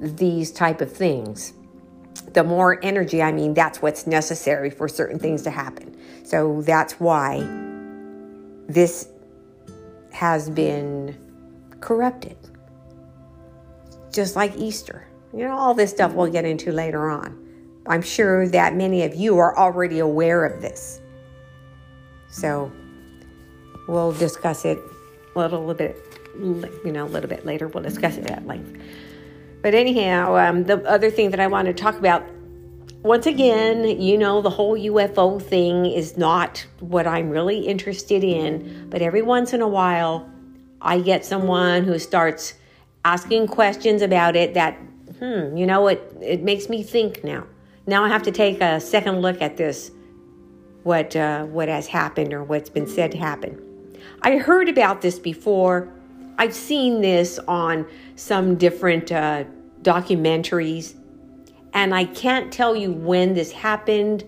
these 0.00 0.50
type 0.50 0.80
of 0.80 0.90
things 0.92 1.52
the 2.32 2.44
more 2.44 2.78
energy, 2.84 3.22
I 3.22 3.32
mean, 3.32 3.54
that's 3.54 3.82
what's 3.82 4.06
necessary 4.06 4.70
for 4.70 4.88
certain 4.88 5.18
things 5.18 5.42
to 5.42 5.50
happen. 5.50 5.96
So 6.24 6.62
that's 6.62 6.94
why 6.94 7.40
this 8.68 9.08
has 10.12 10.48
been 10.50 11.16
corrupted. 11.80 12.36
Just 14.12 14.36
like 14.36 14.56
Easter. 14.56 15.06
You 15.32 15.40
know, 15.40 15.56
all 15.56 15.74
this 15.74 15.90
stuff 15.90 16.12
we'll 16.12 16.30
get 16.30 16.44
into 16.44 16.72
later 16.72 17.08
on. 17.08 17.36
I'm 17.86 18.02
sure 18.02 18.48
that 18.48 18.74
many 18.74 19.04
of 19.04 19.14
you 19.14 19.38
are 19.38 19.56
already 19.56 20.00
aware 20.00 20.44
of 20.44 20.60
this. 20.60 21.00
So 22.30 22.70
we'll 23.88 24.12
discuss 24.12 24.64
it 24.64 24.78
a 25.34 25.38
little 25.38 25.72
bit, 25.74 25.96
you 26.36 26.92
know, 26.92 27.06
a 27.06 27.08
little 27.08 27.28
bit 27.28 27.46
later. 27.46 27.68
We'll 27.68 27.82
discuss 27.82 28.16
it 28.16 28.26
at 28.26 28.46
length. 28.46 28.80
But 29.62 29.74
anyhow, 29.74 30.36
um, 30.36 30.64
the 30.64 30.82
other 30.88 31.10
thing 31.10 31.30
that 31.30 31.40
I 31.40 31.46
want 31.46 31.66
to 31.66 31.74
talk 31.74 31.96
about 31.98 32.24
once 33.02 33.26
again, 33.26 34.00
you 34.00 34.18
know, 34.18 34.42
the 34.42 34.50
whole 34.50 34.76
UFO 34.76 35.40
thing 35.40 35.86
is 35.86 36.18
not 36.18 36.66
what 36.80 37.06
I'm 37.06 37.30
really 37.30 37.60
interested 37.60 38.22
in. 38.22 38.88
But 38.90 39.00
every 39.00 39.22
once 39.22 39.54
in 39.54 39.62
a 39.62 39.68
while, 39.68 40.28
I 40.82 41.00
get 41.00 41.24
someone 41.24 41.84
who 41.84 41.98
starts 41.98 42.54
asking 43.04 43.48
questions 43.48 44.02
about 44.02 44.36
it 44.36 44.52
that, 44.54 44.74
hmm, 45.18 45.56
you 45.56 45.66
know, 45.66 45.88
it, 45.88 46.14
it 46.20 46.42
makes 46.42 46.68
me 46.68 46.82
think 46.82 47.24
now. 47.24 47.46
Now 47.86 48.04
I 48.04 48.08
have 48.08 48.22
to 48.24 48.30
take 48.30 48.60
a 48.60 48.78
second 48.80 49.22
look 49.22 49.40
at 49.40 49.56
this, 49.56 49.90
what, 50.82 51.16
uh, 51.16 51.44
what 51.44 51.68
has 51.68 51.86
happened 51.86 52.34
or 52.34 52.44
what's 52.44 52.68
been 52.68 52.86
said 52.86 53.12
to 53.12 53.18
happen. 53.18 53.98
I 54.20 54.36
heard 54.36 54.68
about 54.68 55.00
this 55.00 55.18
before 55.18 55.90
I've 56.40 56.54
seen 56.54 57.02
this 57.02 57.38
on 57.46 57.86
some 58.16 58.54
different 58.56 59.12
uh, 59.12 59.44
documentaries, 59.82 60.94
and 61.74 61.94
I 61.94 62.06
can't 62.06 62.50
tell 62.50 62.74
you 62.74 62.92
when 62.92 63.34
this 63.34 63.52
happened. 63.52 64.24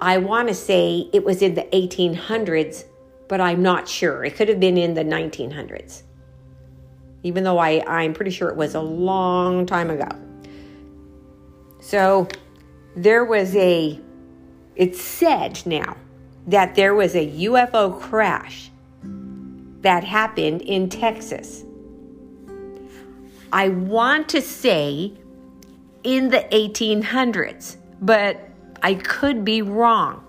I 0.00 0.18
want 0.18 0.46
to 0.46 0.54
say 0.54 1.10
it 1.12 1.24
was 1.24 1.42
in 1.42 1.54
the 1.54 1.64
1800s, 1.72 2.84
but 3.26 3.40
I'm 3.40 3.60
not 3.60 3.88
sure. 3.88 4.24
It 4.24 4.36
could 4.36 4.48
have 4.50 4.60
been 4.60 4.78
in 4.78 4.94
the 4.94 5.02
1900s, 5.02 6.04
even 7.24 7.42
though 7.42 7.58
I, 7.58 7.82
I'm 7.88 8.14
pretty 8.14 8.30
sure 8.30 8.48
it 8.48 8.56
was 8.56 8.76
a 8.76 8.80
long 8.80 9.66
time 9.66 9.90
ago. 9.90 10.10
So 11.80 12.28
there 12.94 13.24
was 13.24 13.56
a, 13.56 13.98
it's 14.76 15.02
said 15.02 15.60
now 15.66 15.96
that 16.46 16.76
there 16.76 16.94
was 16.94 17.16
a 17.16 17.28
UFO 17.46 18.00
crash 18.00 18.70
that 19.82 20.04
happened 20.04 20.62
in 20.62 20.88
Texas. 20.88 21.64
I 23.52 23.68
want 23.68 24.28
to 24.30 24.40
say 24.40 25.12
in 26.02 26.30
the 26.30 26.46
1800s, 26.52 27.76
but 28.00 28.48
I 28.82 28.94
could 28.94 29.44
be 29.44 29.62
wrong. 29.62 30.26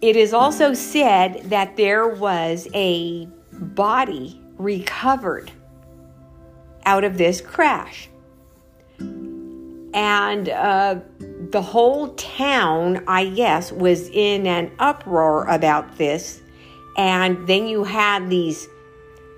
It 0.00 0.14
is 0.14 0.32
also 0.32 0.74
said 0.74 1.50
that 1.50 1.76
there 1.76 2.06
was 2.06 2.68
a 2.74 3.26
body 3.52 4.40
recovered 4.56 5.50
out 6.84 7.04
of 7.04 7.18
this 7.18 7.40
crash. 7.40 8.08
And 9.00 10.48
uh, 10.48 11.00
the 11.50 11.62
whole 11.62 12.08
town, 12.14 13.02
I 13.08 13.26
guess, 13.30 13.72
was 13.72 14.08
in 14.10 14.46
an 14.46 14.70
uproar 14.78 15.46
about 15.48 15.96
this 15.98 16.42
and 16.98 17.46
then 17.46 17.68
you 17.68 17.84
had 17.84 18.28
these, 18.28 18.68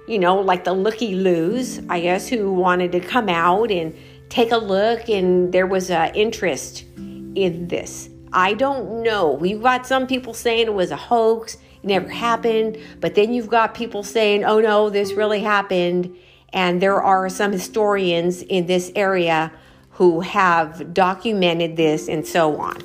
you 0.08 0.18
know, 0.18 0.40
like 0.40 0.64
the 0.64 0.72
looky 0.72 1.14
loos, 1.14 1.80
I 1.90 2.00
guess, 2.00 2.26
who 2.26 2.52
wanted 2.52 2.90
to 2.92 3.00
come 3.00 3.28
out 3.28 3.70
and 3.70 3.94
take 4.30 4.50
a 4.50 4.56
look, 4.56 5.08
and 5.08 5.52
there 5.52 5.66
was 5.66 5.90
an 5.90 6.14
interest 6.14 6.84
in 6.96 7.68
this. 7.68 8.08
I 8.32 8.54
don't 8.54 9.02
know. 9.02 9.32
We've 9.32 9.62
got 9.62 9.86
some 9.86 10.06
people 10.06 10.34
saying 10.34 10.66
it 10.66 10.74
was 10.74 10.90
a 10.90 10.96
hoax, 10.96 11.54
it 11.54 11.84
never 11.84 12.08
happened, 12.08 12.78
but 13.00 13.14
then 13.14 13.34
you've 13.34 13.50
got 13.50 13.74
people 13.74 14.02
saying, 14.02 14.44
oh 14.44 14.60
no, 14.60 14.88
this 14.88 15.12
really 15.12 15.40
happened. 15.40 16.16
And 16.52 16.80
there 16.80 17.00
are 17.02 17.28
some 17.28 17.52
historians 17.52 18.42
in 18.42 18.66
this 18.66 18.90
area 18.96 19.52
who 19.90 20.20
have 20.20 20.94
documented 20.94 21.76
this 21.76 22.08
and 22.08 22.26
so 22.26 22.58
on. 22.58 22.78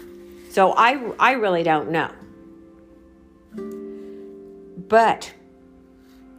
So 0.52 0.74
I, 0.74 1.14
I 1.20 1.34
really 1.34 1.64
don't 1.64 1.92
know. 1.92 2.10
But, 4.88 5.34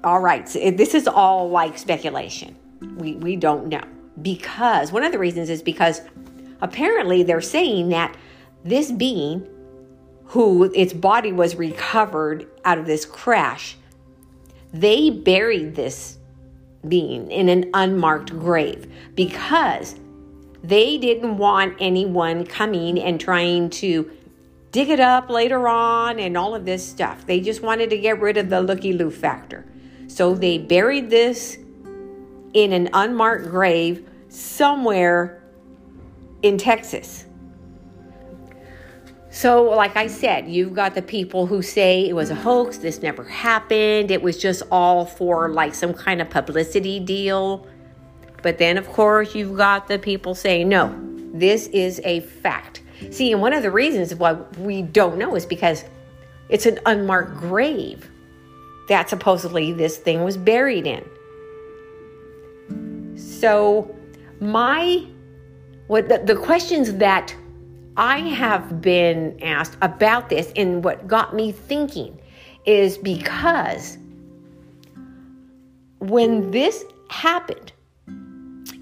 all 0.05 0.21
right, 0.21 0.49
so 0.49 0.71
this 0.71 0.95
is 0.95 1.09
all 1.09 1.51
like 1.51 1.79
speculation. 1.79 2.57
We, 2.97 3.15
we 3.17 3.37
don't 3.37 3.69
know. 3.69 3.83
Because, 4.21 4.93
one 4.93 5.03
of 5.03 5.13
the 5.13 5.19
reasons 5.19 5.51
is 5.51 5.63
because 5.63 6.01
apparently 6.61 7.23
they're 7.23 7.41
saying 7.41 7.91
that 7.91 8.17
this 8.65 8.91
being, 8.91 9.47
who 10.27 10.65
its 10.75 10.93
body 10.93 11.33
was 11.33 11.55
recovered 11.55 12.47
out 12.65 12.79
of 12.79 12.87
this 12.87 13.05
crash, 13.05 13.77
they 14.73 15.11
buried 15.11 15.75
this 15.75 16.19
being 16.89 17.31
in 17.31 17.49
an 17.49 17.71
unmarked 17.75 18.31
grave 18.39 18.91
because 19.15 19.97
they 20.63 20.99
didn't 20.99 21.39
want 21.39 21.77
anyone 21.79 22.45
coming 22.45 22.99
and 23.01 23.21
trying 23.21 23.71
to 23.71 24.11
dig 24.73 24.91
it 24.91 25.01
up 25.01 25.31
later 25.31 25.69
on 25.69 26.19
and 26.19 26.37
all 26.37 26.55
of 26.55 26.65
this 26.65 26.87
stuff. 26.87 27.27
They 27.27 27.41
just 27.41 27.63
wanted 27.63 27.91
to 27.91 27.99
get 27.99 28.21
rid 28.21 28.37
of 28.37 28.51
the 28.51 28.61
looky 28.61 28.93
loo 28.93 29.11
factor. 29.11 29.65
So 30.09 30.35
they 30.35 30.59
buried 30.59 31.11
this 31.11 31.59
in 32.55 32.73
an 32.73 32.89
unmarked 32.93 33.49
grave 33.51 34.09
somewhere 34.29 35.43
in 36.43 36.59
Texas. 36.59 37.27
So, 39.31 39.65
like 39.65 39.97
I 39.97 40.07
said, 40.07 40.49
you've 40.49 40.73
got 40.73 40.95
the 40.95 41.03
people 41.03 41.45
who 41.45 41.61
say 41.61 42.09
it 42.09 42.15
was 42.15 42.31
a 42.31 42.35
hoax, 42.35 42.79
this 42.79 43.03
never 43.03 43.23
happened, 43.23 44.11
it 44.11 44.23
was 44.23 44.39
just 44.39 44.63
all 44.71 45.05
for 45.05 45.51
like 45.51 45.75
some 45.75 45.93
kind 45.93 46.23
of 46.23 46.31
publicity 46.31 46.99
deal. 47.01 47.67
But 48.43 48.57
then, 48.57 48.79
of 48.79 48.89
course, 48.89 49.35
you've 49.35 49.55
got 49.55 49.89
the 49.89 49.99
people 49.99 50.35
saying, 50.35 50.71
no, 50.71 50.99
this 51.35 51.67
is 51.67 52.01
a 52.05 52.21
fact. 52.21 52.81
See, 53.11 53.33
and 53.33 53.41
one 53.41 53.53
of 53.53 53.63
the 53.63 53.71
reasons 53.71 54.15
why 54.15 54.33
we 54.59 54.83
don't 54.83 55.19
know 55.19 55.35
is 55.35 55.47
because 55.47 55.85
it's 56.49 56.67
an 56.67 56.79
unmarked 56.87 57.37
grave 57.37 58.11
that 58.89 59.11
supposedly 59.11 59.73
this 59.73 59.97
thing 59.97 60.25
was 60.25 60.37
buried 60.37 60.87
in. 60.87 61.05
So, 63.17 63.95
my 64.41 65.07
what 65.89 66.09
the, 66.09 66.19
the 66.19 66.37
questions 66.37 66.95
that 66.95 67.35
I 67.97 68.19
have 68.19 68.81
been 68.81 69.39
asked 69.43 69.77
about 69.83 70.29
this 70.29 70.53
and 70.57 70.85
what 70.85 71.07
got 71.07 71.35
me 71.35 71.53
thinking 71.53 72.21
is 72.65 72.99
because 72.99 73.97
when 76.01 76.51
this 76.51 76.85
happened, 77.09 77.73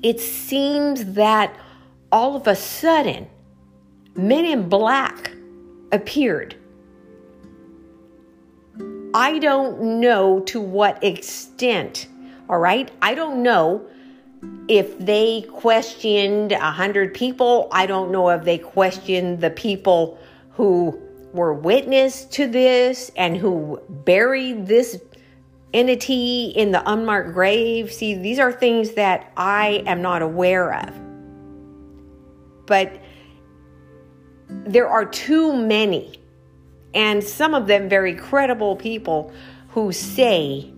it 0.02 0.18
seems 0.20 1.04
that 1.14 1.54
all 2.10 2.36
of 2.36 2.46
a 2.46 2.56
sudden 2.56 3.28
men 4.16 4.44
in 4.44 4.68
black 4.68 5.32
appeared. 5.92 6.56
I 9.14 9.38
don't 9.38 10.00
know 10.00 10.40
to 10.40 10.60
what 10.60 11.02
extent, 11.04 12.08
all 12.48 12.58
right? 12.58 12.90
I 13.00 13.14
don't 13.14 13.42
know 13.42 13.86
if 14.68 14.98
they 14.98 15.42
questioned 15.42 16.52
a 16.52 16.58
hundred 16.58 17.14
people. 17.14 17.68
I 17.70 17.86
don't 17.86 18.10
know 18.10 18.30
if 18.30 18.44
they 18.44 18.58
questioned 18.58 19.40
the 19.40 19.50
people 19.50 20.18
who 20.52 21.00
were 21.32 21.52
witness 21.52 22.24
to 22.24 22.48
this 22.48 23.10
and 23.16 23.36
who 23.36 23.80
buried 23.88 24.66
this 24.66 25.00
entity 25.72 26.52
in 26.56 26.70
the 26.70 26.82
unmarked 26.90 27.34
grave. 27.34 27.92
See, 27.92 28.14
these 28.14 28.38
are 28.38 28.52
things 28.52 28.92
that 28.92 29.32
I 29.36 29.82
am 29.86 30.02
not 30.02 30.22
aware 30.22 30.74
of. 30.74 30.94
But 32.66 33.00
there 34.66 34.88
are 34.88 35.04
too 35.04 35.54
many, 35.54 36.18
and 36.94 37.22
some 37.22 37.54
of 37.54 37.66
them 37.66 37.88
very 37.88 38.14
credible 38.14 38.76
people 38.76 39.32
who 39.68 39.92
say 39.92 40.72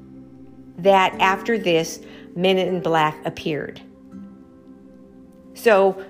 that 0.79 1.15
after 1.21 1.59
this, 1.59 2.01
Men 2.35 2.59
in 2.59 2.81
Black 2.81 3.17
appeared. 3.25 3.81
So 5.55 6.05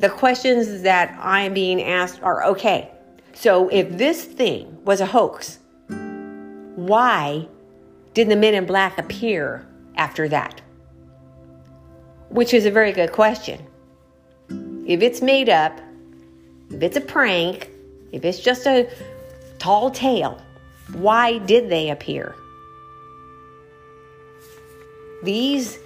the 0.00 0.10
questions 0.10 0.82
that 0.82 1.16
I'm 1.20 1.54
being 1.54 1.80
asked 1.82 2.20
are 2.22 2.44
okay, 2.46 2.90
so 3.34 3.68
if 3.68 3.96
this 3.96 4.24
thing 4.24 4.84
was 4.84 5.00
a 5.00 5.06
hoax, 5.06 5.60
why 6.74 7.46
did 8.14 8.28
the 8.28 8.36
Men 8.36 8.54
in 8.54 8.66
Black 8.66 8.98
appear 8.98 9.66
after 9.94 10.28
that? 10.28 10.60
Which 12.30 12.52
is 12.52 12.66
a 12.66 12.70
very 12.70 12.92
good 12.92 13.12
question. 13.12 13.64
If 14.86 15.02
it's 15.02 15.22
made 15.22 15.48
up, 15.48 15.80
if 16.72 16.82
it's 16.82 16.96
a 16.96 17.00
prank, 17.00 17.70
if 18.12 18.24
it's 18.24 18.40
just 18.40 18.66
a 18.66 18.88
tall 19.58 19.90
tale, 19.90 20.40
why 20.92 21.38
did 21.38 21.68
they 21.68 21.90
appear? 21.90 22.34
these 25.22 25.78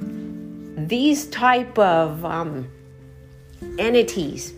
these 0.00 1.26
type 1.28 1.78
of 1.78 2.24
um, 2.24 2.70
entities 3.78 4.52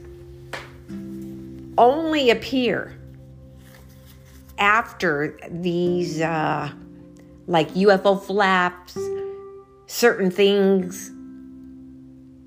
only 1.79 2.31
appear 2.31 2.99
after 4.59 5.39
these 5.51 6.21
uh, 6.21 6.71
like 7.47 7.71
UFO 7.75 8.21
flaps, 8.21 8.99
certain 9.87 10.31
things 10.31 11.11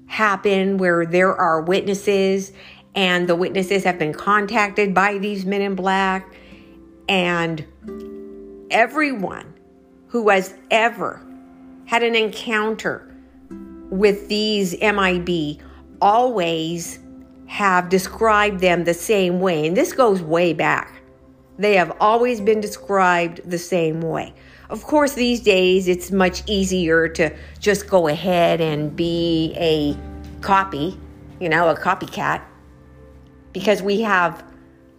happen 0.08 0.78
where 0.78 1.06
there 1.06 1.34
are 1.34 1.62
witnesses 1.62 2.52
and 2.95 3.28
the 3.28 3.36
witnesses 3.36 3.84
have 3.84 3.99
been 3.99 4.13
contacted 4.13 4.93
by 4.93 5.17
these 5.17 5.45
men 5.45 5.62
in 5.62 5.75
black 5.75 6.34
and 7.08 7.65
everyone 8.71 9.54
who 10.08 10.30
has 10.30 10.56
ever 10.71 11.21
had 11.86 12.04
an 12.04 12.15
encounter 12.15 13.06
with 13.89 14.28
these 14.28 14.80
MIB 14.80 15.60
always 16.02 16.99
have 17.47 17.89
described 17.89 18.60
them 18.60 18.84
the 18.84 18.93
same 18.93 19.39
way. 19.39 19.65
And 19.65 19.75
this 19.75 19.91
goes 19.91 20.21
way 20.21 20.54
back. 20.54 21.02
They 21.58 21.75
have 21.75 21.91
always 21.99 22.39
been 22.39 22.62
described 22.62 23.41
the 23.43 23.58
same 23.58 24.02
way. 24.02 24.34
Of 24.69 24.84
course, 24.84 25.15
these 25.15 25.41
days 25.41 25.88
it's 25.88 26.12
much 26.12 26.43
easier 26.45 27.08
to 27.10 27.36
just 27.60 27.88
go 27.88 28.08
ahead 28.08 28.62
and 28.62 28.95
be 28.95 29.54
a 29.58 29.97
copy, 30.41 30.97
you 31.39 31.49
know, 31.49 31.69
a 31.69 31.75
copycat, 31.75 32.43
because 33.60 33.82
we 33.82 34.00
have 34.00 34.41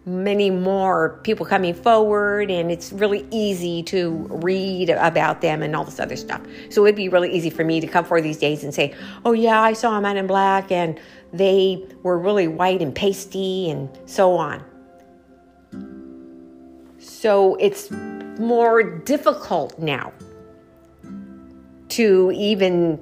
many 0.05 0.51
more 0.51 1.19
people 1.23 1.47
coming 1.47 1.73
forward 1.73 2.51
and 2.51 2.71
it's 2.71 2.93
really 2.93 3.27
easy 3.31 3.83
to 3.83 4.11
read 4.31 4.91
about 4.91 5.41
them 5.41 5.63
and 5.63 5.75
all 5.75 5.83
this 5.83 5.99
other 5.99 6.17
stuff. 6.17 6.43
So 6.69 6.85
it'd 6.85 6.95
be 6.95 7.09
really 7.09 7.33
easy 7.33 7.49
for 7.49 7.65
me 7.65 7.81
to 7.81 7.87
come 7.87 8.05
forward 8.05 8.23
these 8.23 8.37
days 8.37 8.63
and 8.63 8.75
say, 8.75 8.95
oh 9.25 9.33
yeah, 9.33 9.63
I 9.63 9.73
saw 9.73 9.97
a 9.97 10.01
man 10.01 10.19
in 10.19 10.27
black 10.27 10.71
and 10.71 11.01
they 11.33 11.83
were 12.03 12.19
really 12.19 12.49
white 12.49 12.83
and 12.83 12.95
pasty 12.95 13.71
and 13.71 13.89
so 14.05 14.37
on. 14.37 14.63
So 16.99 17.55
it's 17.55 17.91
more 17.91 18.83
difficult 18.83 19.79
now 19.79 20.13
to 21.91 22.31
even, 22.35 22.99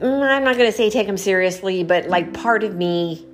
mm, 0.00 0.28
I'm 0.28 0.42
not 0.42 0.56
going 0.56 0.70
to 0.70 0.76
say 0.76 0.90
take 0.90 1.06
them 1.06 1.16
seriously, 1.16 1.84
but 1.84 2.08
like 2.08 2.34
part 2.34 2.64
of 2.64 2.74
me 2.74 3.27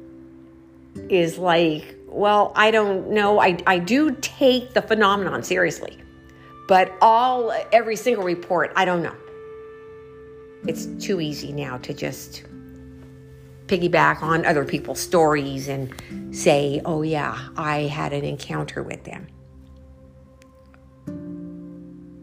is 1.08 1.38
like, 1.38 1.96
well, 2.06 2.52
I 2.54 2.70
don't 2.70 3.10
know. 3.10 3.40
I, 3.40 3.58
I 3.66 3.78
do 3.78 4.12
take 4.20 4.74
the 4.74 4.82
phenomenon 4.82 5.42
seriously, 5.42 5.98
but 6.68 6.92
all, 7.00 7.52
every 7.72 7.96
single 7.96 8.24
report, 8.24 8.72
I 8.76 8.84
don't 8.84 9.02
know. 9.02 9.16
It's 10.66 10.86
too 11.04 11.20
easy 11.20 11.52
now 11.52 11.78
to 11.78 11.92
just 11.92 12.44
piggyback 13.66 14.22
on 14.22 14.44
other 14.44 14.64
people's 14.64 15.00
stories 15.00 15.68
and 15.68 15.92
say, 16.34 16.80
oh, 16.84 17.02
yeah, 17.02 17.48
I 17.56 17.82
had 17.82 18.12
an 18.12 18.24
encounter 18.24 18.82
with 18.82 19.04
them. 19.04 19.26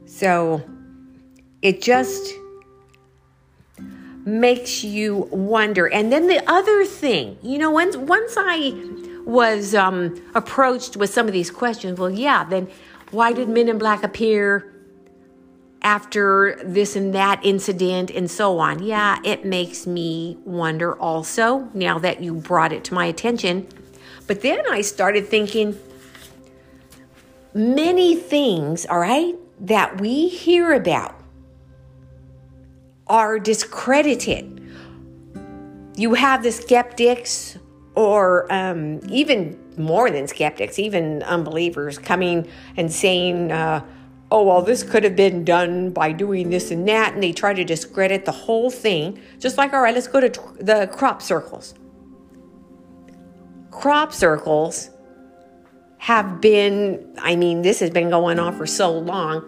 So 0.05 0.63
it 1.62 1.81
just 1.81 2.34
makes 4.25 4.84
you 4.84 5.27
wonder. 5.31 5.88
And 5.88 6.12
then 6.12 6.27
the 6.27 6.43
other 6.49 6.86
thing, 6.86 7.38
you 7.41 7.57
know, 7.57 7.71
once, 7.71 7.97
once 7.97 8.36
I 8.38 8.73
was 9.25 9.73
um, 9.75 10.21
approached 10.36 10.95
with 10.95 11.10
some 11.10 11.27
of 11.27 11.34
these 11.34 11.51
questions, 11.51 11.99
well, 11.99 12.10
yeah, 12.10 12.43
then 12.43 12.69
why 13.12 13.34
did 13.34 13.49
Men 13.49 13.67
in 13.67 13.77
Black 13.77 14.03
appear 14.03 14.67
after 15.81 16.60
this 16.63 16.95
and 16.95 17.13
that 17.15 17.43
incident 17.43 18.12
and 18.12 18.29
so 18.29 18.60
on? 18.60 18.84
Yeah, 18.84 19.19
it 19.23 19.45
makes 19.45 19.88
me 19.88 20.38
wonder 20.45 20.95
also 20.99 21.69
now 21.73 21.99
that 21.99 22.21
you 22.21 22.36
brought 22.36 22.71
it 22.71 22.84
to 22.86 22.93
my 22.93 23.05
attention. 23.05 23.67
But 24.27 24.41
then 24.41 24.62
I 24.69 24.81
started 24.81 25.27
thinking 25.27 25.77
many 27.53 28.15
things, 28.15 28.86
all 28.86 28.99
right, 28.99 29.36
that 29.60 29.99
we 29.99 30.29
hear 30.29 30.73
about 30.73 31.20
are 33.12 33.38
discredited. 33.38 34.58
You 35.97 36.13
have 36.13 36.43
the 36.43 36.52
skeptics 36.54 37.58
or 37.93 38.52
um, 38.52 39.02
even 39.10 39.60
more 39.78 40.10
than 40.10 40.30
skeptics, 40.30 40.80
even 40.80 41.21
unbelievers 41.24 41.97
coming 41.97 42.47
and 42.78 42.89
saying, 42.89 43.52
uh, 43.52 43.86
oh, 44.32 44.43
well, 44.43 44.62
this 44.62 44.82
could 44.82 45.04
have 45.04 45.17
been 45.17 45.43
done 45.43 45.89
by 45.89 46.13
doing 46.13 46.50
this 46.50 46.71
and 46.71 46.88
that. 46.88 47.13
And 47.13 47.21
they 47.21 47.34
try 47.34 47.54
to 47.54 47.65
discredit 47.65 48.24
the 48.24 48.32
whole 48.32 48.71
thing. 48.71 49.19
Just 49.39 49.58
like, 49.58 49.74
all 49.74 49.82
right, 49.82 49.93
let's 49.93 50.08
go 50.08 50.21
to 50.21 50.30
tr- 50.30 50.41
the 50.62 50.88
crop 50.88 51.21
circles. 51.21 51.74
Crop 53.71 54.13
circles 54.13 54.89
have 55.97 56.39
been, 56.39 57.13
I 57.17 57.36
mean, 57.36 57.62
this 57.62 57.82
has 57.82 57.89
been 57.89 58.10
going 58.10 58.39
on 58.39 58.56
for 58.56 58.65
so 58.65 58.97
long. 58.97 59.43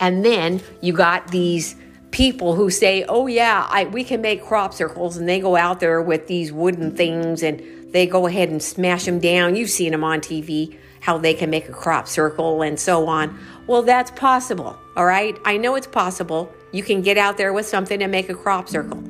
And 0.00 0.24
then 0.24 0.60
you 0.80 0.92
got 0.92 1.28
these 1.28 1.76
people 2.18 2.56
who 2.56 2.68
say, 2.68 3.04
"Oh 3.08 3.28
yeah, 3.28 3.68
I, 3.70 3.84
we 3.84 4.02
can 4.02 4.20
make 4.20 4.42
crop 4.42 4.74
circles," 4.74 5.16
and 5.16 5.28
they 5.28 5.38
go 5.38 5.54
out 5.54 5.78
there 5.78 6.02
with 6.02 6.26
these 6.26 6.52
wooden 6.52 6.96
things 6.96 7.44
and 7.44 7.62
they 7.92 8.06
go 8.08 8.26
ahead 8.26 8.48
and 8.48 8.60
smash 8.60 9.04
them 9.04 9.20
down. 9.20 9.54
You've 9.54 9.70
seen 9.70 9.92
them 9.92 10.02
on 10.02 10.20
TV 10.20 10.76
how 11.00 11.16
they 11.16 11.32
can 11.32 11.48
make 11.48 11.68
a 11.68 11.72
crop 11.72 12.08
circle 12.08 12.60
and 12.62 12.78
so 12.78 13.06
on. 13.06 13.38
Well, 13.68 13.82
that's 13.84 14.10
possible. 14.10 14.76
All 14.96 15.06
right, 15.06 15.36
I 15.44 15.58
know 15.58 15.76
it's 15.76 15.86
possible. 15.86 16.52
You 16.72 16.82
can 16.82 17.02
get 17.02 17.16
out 17.18 17.36
there 17.36 17.52
with 17.52 17.66
something 17.66 18.02
and 18.02 18.10
make 18.10 18.28
a 18.28 18.34
crop 18.34 18.68
circle, 18.68 19.00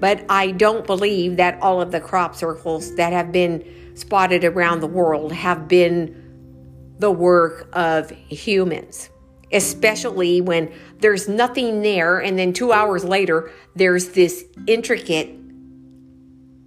but 0.00 0.24
I 0.28 0.50
don't 0.50 0.84
believe 0.84 1.36
that 1.36 1.62
all 1.62 1.80
of 1.80 1.92
the 1.92 2.00
crop 2.00 2.34
circles 2.34 2.96
that 2.96 3.12
have 3.12 3.30
been 3.30 3.64
spotted 3.94 4.44
around 4.44 4.80
the 4.80 4.88
world 4.88 5.32
have 5.32 5.68
been 5.68 6.20
the 6.98 7.12
work 7.12 7.68
of 7.74 8.10
humans, 8.10 9.08
especially 9.52 10.40
when 10.40 10.72
there's 10.98 11.28
nothing 11.28 11.82
there, 11.82 12.18
and 12.18 12.38
then 12.38 12.52
two 12.52 12.72
hours 12.72 13.04
later, 13.04 13.50
there's 13.74 14.10
this 14.10 14.44
intricate 14.66 15.30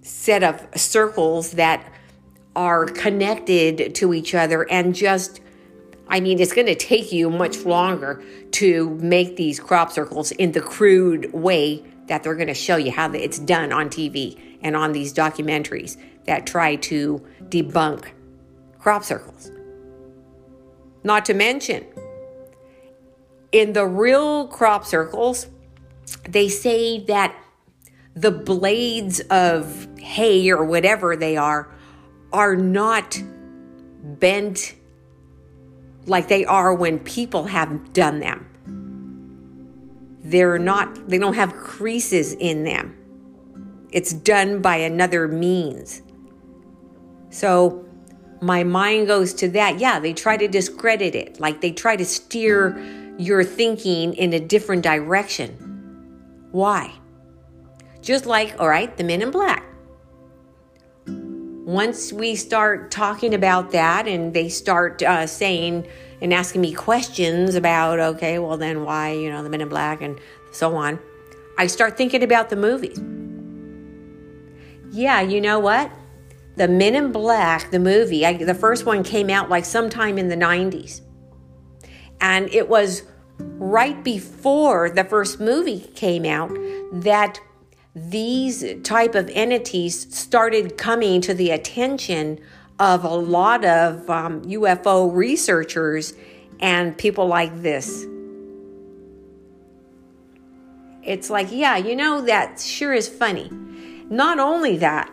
set 0.02 0.42
of 0.42 0.66
circles 0.78 1.52
that 1.52 1.92
are 2.56 2.86
connected 2.86 3.94
to 3.94 4.12
each 4.12 4.34
other 4.34 4.68
and 4.70 4.94
just 4.94 5.40
I 6.10 6.18
mean, 6.18 6.40
it's 6.40 6.52
going 6.52 6.66
to 6.66 6.74
take 6.74 7.12
you 7.12 7.30
much 7.30 7.58
longer 7.58 8.20
to 8.52 8.90
make 8.96 9.36
these 9.36 9.60
crop 9.60 9.92
circles 9.92 10.32
in 10.32 10.50
the 10.50 10.60
crude 10.60 11.32
way 11.32 11.84
that 12.08 12.24
they're 12.24 12.34
going 12.34 12.48
to 12.48 12.54
show 12.54 12.74
you 12.74 12.90
how 12.90 13.12
it's 13.12 13.38
done 13.38 13.72
on 13.72 13.88
TV 13.88 14.58
and 14.60 14.74
on 14.74 14.90
these 14.90 15.14
documentaries 15.14 15.96
that 16.24 16.48
try 16.48 16.74
to 16.74 17.24
debunk 17.44 18.06
crop 18.80 19.04
circles. 19.04 19.52
Not 21.04 21.24
to 21.26 21.34
mention, 21.34 21.86
in 23.52 23.72
the 23.72 23.86
real 23.86 24.46
crop 24.48 24.84
circles, 24.84 25.46
they 26.28 26.48
say 26.48 27.04
that 27.06 27.34
the 28.14 28.30
blades 28.30 29.20
of 29.30 29.88
hay 29.98 30.50
or 30.50 30.64
whatever 30.64 31.16
they 31.16 31.36
are 31.36 31.72
are 32.32 32.56
not 32.56 33.20
bent 34.02 34.74
like 36.06 36.28
they 36.28 36.44
are 36.44 36.74
when 36.74 36.98
people 36.98 37.44
have 37.44 37.92
done 37.92 38.20
them. 38.20 38.46
They're 40.22 40.58
not, 40.58 41.08
they 41.08 41.18
don't 41.18 41.34
have 41.34 41.54
creases 41.54 42.32
in 42.34 42.64
them. 42.64 42.96
It's 43.90 44.12
done 44.12 44.62
by 44.62 44.76
another 44.76 45.26
means. 45.26 46.02
So 47.30 47.84
my 48.40 48.64
mind 48.64 49.08
goes 49.08 49.34
to 49.34 49.48
that. 49.50 49.78
Yeah, 49.78 49.98
they 49.98 50.12
try 50.12 50.36
to 50.36 50.48
discredit 50.48 51.14
it, 51.14 51.40
like 51.40 51.60
they 51.60 51.72
try 51.72 51.96
to 51.96 52.04
steer 52.04 52.78
your 53.18 53.44
thinking 53.44 54.14
in 54.14 54.32
a 54.32 54.40
different 54.40 54.82
direction. 54.82 56.48
Why? 56.52 56.92
Just 58.00 58.26
like, 58.26 58.58
all 58.58 58.68
right, 58.68 58.96
the 58.96 59.04
men 59.04 59.22
in 59.22 59.30
black 59.30 59.64
once 61.70 62.12
we 62.12 62.34
start 62.34 62.90
talking 62.90 63.32
about 63.32 63.70
that 63.70 64.08
and 64.08 64.34
they 64.34 64.48
start 64.48 65.00
uh, 65.04 65.24
saying 65.24 65.86
and 66.20 66.34
asking 66.34 66.60
me 66.60 66.72
questions 66.72 67.54
about, 67.54 68.00
okay, 68.00 68.40
well, 68.40 68.56
then 68.56 68.84
why, 68.84 69.12
you 69.12 69.30
know, 69.30 69.40
the 69.44 69.48
men 69.48 69.60
in 69.60 69.68
black 69.68 70.02
and 70.02 70.18
so 70.50 70.74
on, 70.74 70.98
I 71.56 71.68
start 71.68 71.96
thinking 71.96 72.24
about 72.24 72.50
the 72.50 72.56
movies. 72.56 72.98
Yeah, 74.92 75.20
you 75.20 75.40
know 75.40 75.60
what? 75.60 75.92
The 76.56 76.66
Men 76.66 76.96
in 76.96 77.12
Black, 77.12 77.70
the 77.70 77.78
movie, 77.78 78.26
I, 78.26 78.32
the 78.32 78.54
first 78.54 78.84
one 78.84 79.04
came 79.04 79.30
out 79.30 79.48
like 79.48 79.64
sometime 79.64 80.18
in 80.18 80.28
the 80.28 80.36
90s. 80.36 81.00
And 82.20 82.52
it 82.52 82.68
was 82.68 83.02
right 83.38 84.02
before 84.04 84.90
the 84.90 85.04
first 85.04 85.40
movie 85.40 85.80
came 85.94 86.24
out 86.24 86.50
that 86.92 87.40
these 87.94 88.64
type 88.82 89.14
of 89.14 89.28
entities 89.32 90.14
started 90.14 90.78
coming 90.78 91.20
to 91.22 91.34
the 91.34 91.50
attention 91.50 92.38
of 92.78 93.04
a 93.04 93.08
lot 93.14 93.64
of 93.64 94.08
um, 94.08 94.42
UFO 94.42 95.14
researchers 95.14 96.14
and 96.60 96.96
people 96.96 97.26
like 97.26 97.62
this. 97.62 98.06
It's 101.02 101.30
like, 101.30 101.48
yeah, 101.50 101.76
you 101.76 101.96
know, 101.96 102.22
that 102.22 102.60
sure 102.60 102.92
is 102.92 103.08
funny. 103.08 103.50
Not 104.08 104.38
only 104.38 104.76
that, 104.78 105.10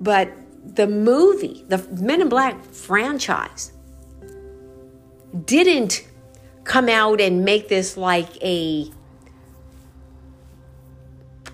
but 0.00 0.32
the 0.64 0.86
movie, 0.86 1.64
the 1.68 1.78
Men 2.00 2.20
in 2.20 2.28
Black 2.28 2.62
franchise, 2.64 3.72
didn't 5.44 6.06
come 6.64 6.88
out 6.88 7.20
and 7.20 7.44
make 7.44 7.68
this 7.68 7.96
like 7.96 8.42
a 8.42 8.90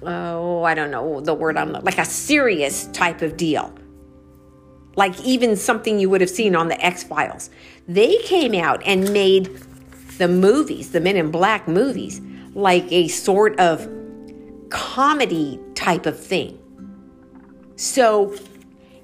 oh, 0.02 0.62
I 0.62 0.74
don't 0.74 0.90
know 0.90 1.20
the 1.20 1.34
word 1.34 1.56
I'm 1.56 1.72
like 1.72 1.98
a 1.98 2.04
serious 2.04 2.86
type 2.88 3.22
of 3.22 3.36
deal. 3.36 3.74
Like 4.96 5.18
even 5.20 5.56
something 5.56 5.98
you 5.98 6.10
would 6.10 6.20
have 6.20 6.30
seen 6.30 6.56
on 6.56 6.68
the 6.68 6.84
X 6.84 7.02
Files. 7.02 7.50
They 7.86 8.18
came 8.18 8.54
out 8.54 8.82
and 8.84 9.12
made 9.12 9.60
the 10.18 10.28
movies, 10.28 10.92
the 10.92 11.00
Men 11.00 11.16
in 11.16 11.30
Black 11.30 11.66
movies, 11.66 12.20
like 12.54 12.90
a 12.92 13.08
sort 13.08 13.58
of 13.58 13.88
comedy 14.70 15.58
type 15.74 16.06
of 16.06 16.18
thing. 16.18 16.58
So, 17.76 18.36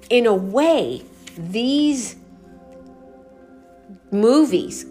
in 0.09 0.27
a 0.27 0.35
way, 0.35 1.03
these 1.37 2.15
movies, 4.11 4.85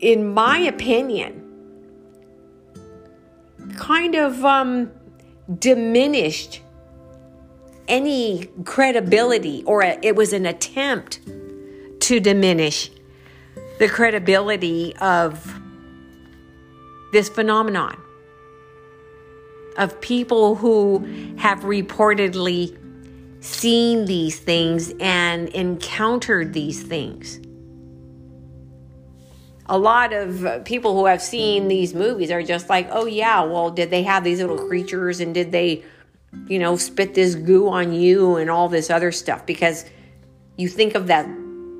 in 0.00 0.32
my 0.32 0.58
opinion, 0.58 1.42
kind 3.76 4.14
of 4.14 4.44
um, 4.44 4.90
diminished 5.58 6.60
any 7.88 8.46
credibility, 8.64 9.62
or 9.64 9.82
a, 9.82 9.98
it 10.02 10.16
was 10.16 10.32
an 10.32 10.46
attempt 10.46 11.20
to 12.00 12.20
diminish 12.20 12.90
the 13.78 13.88
credibility 13.88 14.94
of 14.96 15.60
this 17.12 17.28
phenomenon 17.28 17.96
of 19.76 20.00
people 20.00 20.54
who 20.54 20.98
have 21.36 21.60
reportedly 21.60 22.76
seen 23.40 24.06
these 24.06 24.40
things 24.40 24.92
and 24.98 25.48
encountered 25.50 26.52
these 26.52 26.82
things 26.82 27.38
a 29.68 29.78
lot 29.78 30.12
of 30.12 30.64
people 30.64 30.94
who 30.94 31.06
have 31.06 31.20
seen 31.20 31.68
these 31.68 31.94
movies 31.94 32.30
are 32.30 32.42
just 32.42 32.68
like, 32.68 32.88
oh, 32.90 33.06
yeah, 33.06 33.42
well, 33.42 33.70
did 33.70 33.90
they 33.90 34.02
have 34.04 34.22
these 34.22 34.40
little 34.40 34.58
creatures 34.58 35.20
and 35.20 35.34
did 35.34 35.50
they, 35.50 35.84
you 36.46 36.58
know, 36.58 36.76
spit 36.76 37.14
this 37.14 37.34
goo 37.34 37.68
on 37.68 37.92
you 37.92 38.36
and 38.36 38.48
all 38.48 38.68
this 38.68 38.90
other 38.90 39.10
stuff? 39.10 39.44
Because 39.44 39.84
you 40.56 40.68
think 40.68 40.94
of 40.94 41.08
that, 41.08 41.28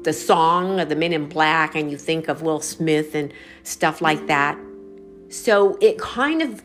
the 0.02 0.12
song 0.12 0.80
of 0.80 0.88
the 0.88 0.96
Men 0.96 1.12
in 1.12 1.28
Black, 1.28 1.74
and 1.74 1.90
you 1.90 1.96
think 1.96 2.28
of 2.28 2.42
Will 2.42 2.60
Smith 2.60 3.14
and 3.14 3.32
stuff 3.62 4.00
like 4.00 4.26
that. 4.26 4.58
So 5.28 5.76
it 5.80 5.98
kind 5.98 6.42
of, 6.42 6.62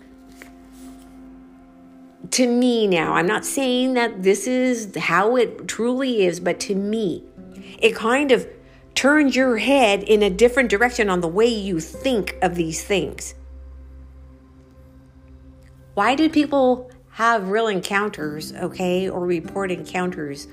to 2.32 2.48
me 2.48 2.88
now, 2.88 3.14
I'm 3.14 3.28
not 3.28 3.46
saying 3.46 3.94
that 3.94 4.24
this 4.24 4.48
is 4.48 4.96
how 4.96 5.36
it 5.36 5.68
truly 5.68 6.26
is, 6.26 6.40
but 6.40 6.60
to 6.62 6.76
me, 6.76 7.24
it 7.80 7.96
kind 7.96 8.32
of 8.32 8.48
turns 9.02 9.36
your 9.36 9.58
head 9.58 10.04
in 10.04 10.22
a 10.22 10.30
different 10.30 10.70
direction 10.70 11.10
on 11.10 11.22
the 11.22 11.28
way 11.28 11.48
you 11.48 11.80
think 11.80 12.38
of 12.44 12.54
these 12.54 12.84
things. 12.84 13.34
Why 15.96 16.14
do 16.14 16.30
people 16.30 16.92
have 17.10 17.50
real 17.50 17.68
encounters, 17.68 18.54
okay, 18.54 19.10
or 19.10 19.26
report 19.26 19.72
encounters 19.72 20.48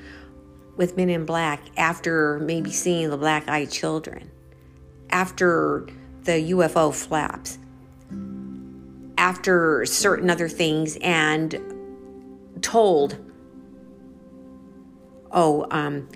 with 0.79 0.97
men 0.97 1.11
in 1.11 1.27
black 1.27 1.61
after 1.77 2.39
maybe 2.39 2.71
seeing 2.71 3.11
the 3.11 3.19
black 3.19 3.47
eyed 3.51 3.71
children, 3.71 4.31
after 5.11 5.87
the 6.23 6.53
UFO 6.53 6.95
flaps, 6.95 7.59
after 9.19 9.85
certain 9.85 10.31
other 10.31 10.49
things, 10.49 10.97
and 11.03 11.61
told, 12.63 13.19
oh, 15.33 15.67
um, 15.71 16.09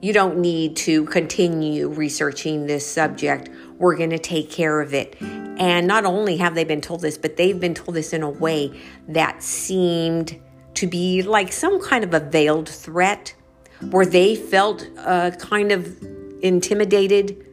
you 0.00 0.12
don't 0.12 0.38
need 0.38 0.76
to 0.76 1.04
continue 1.06 1.88
researching 1.88 2.66
this 2.66 2.86
subject. 2.86 3.50
We're 3.78 3.96
going 3.96 4.10
to 4.10 4.18
take 4.18 4.50
care 4.50 4.80
of 4.80 4.94
it. 4.94 5.16
And 5.20 5.86
not 5.86 6.04
only 6.04 6.36
have 6.36 6.54
they 6.54 6.64
been 6.64 6.80
told 6.80 7.00
this, 7.00 7.18
but 7.18 7.36
they've 7.36 7.58
been 7.58 7.74
told 7.74 7.96
this 7.96 8.12
in 8.12 8.22
a 8.22 8.30
way 8.30 8.80
that 9.08 9.42
seemed 9.42 10.40
to 10.74 10.86
be 10.86 11.22
like 11.22 11.52
some 11.52 11.80
kind 11.82 12.04
of 12.04 12.14
a 12.14 12.20
veiled 12.20 12.68
threat, 12.68 13.34
where 13.90 14.06
they 14.06 14.36
felt 14.36 14.88
uh, 14.98 15.32
kind 15.32 15.72
of 15.72 16.00
intimidated 16.42 17.44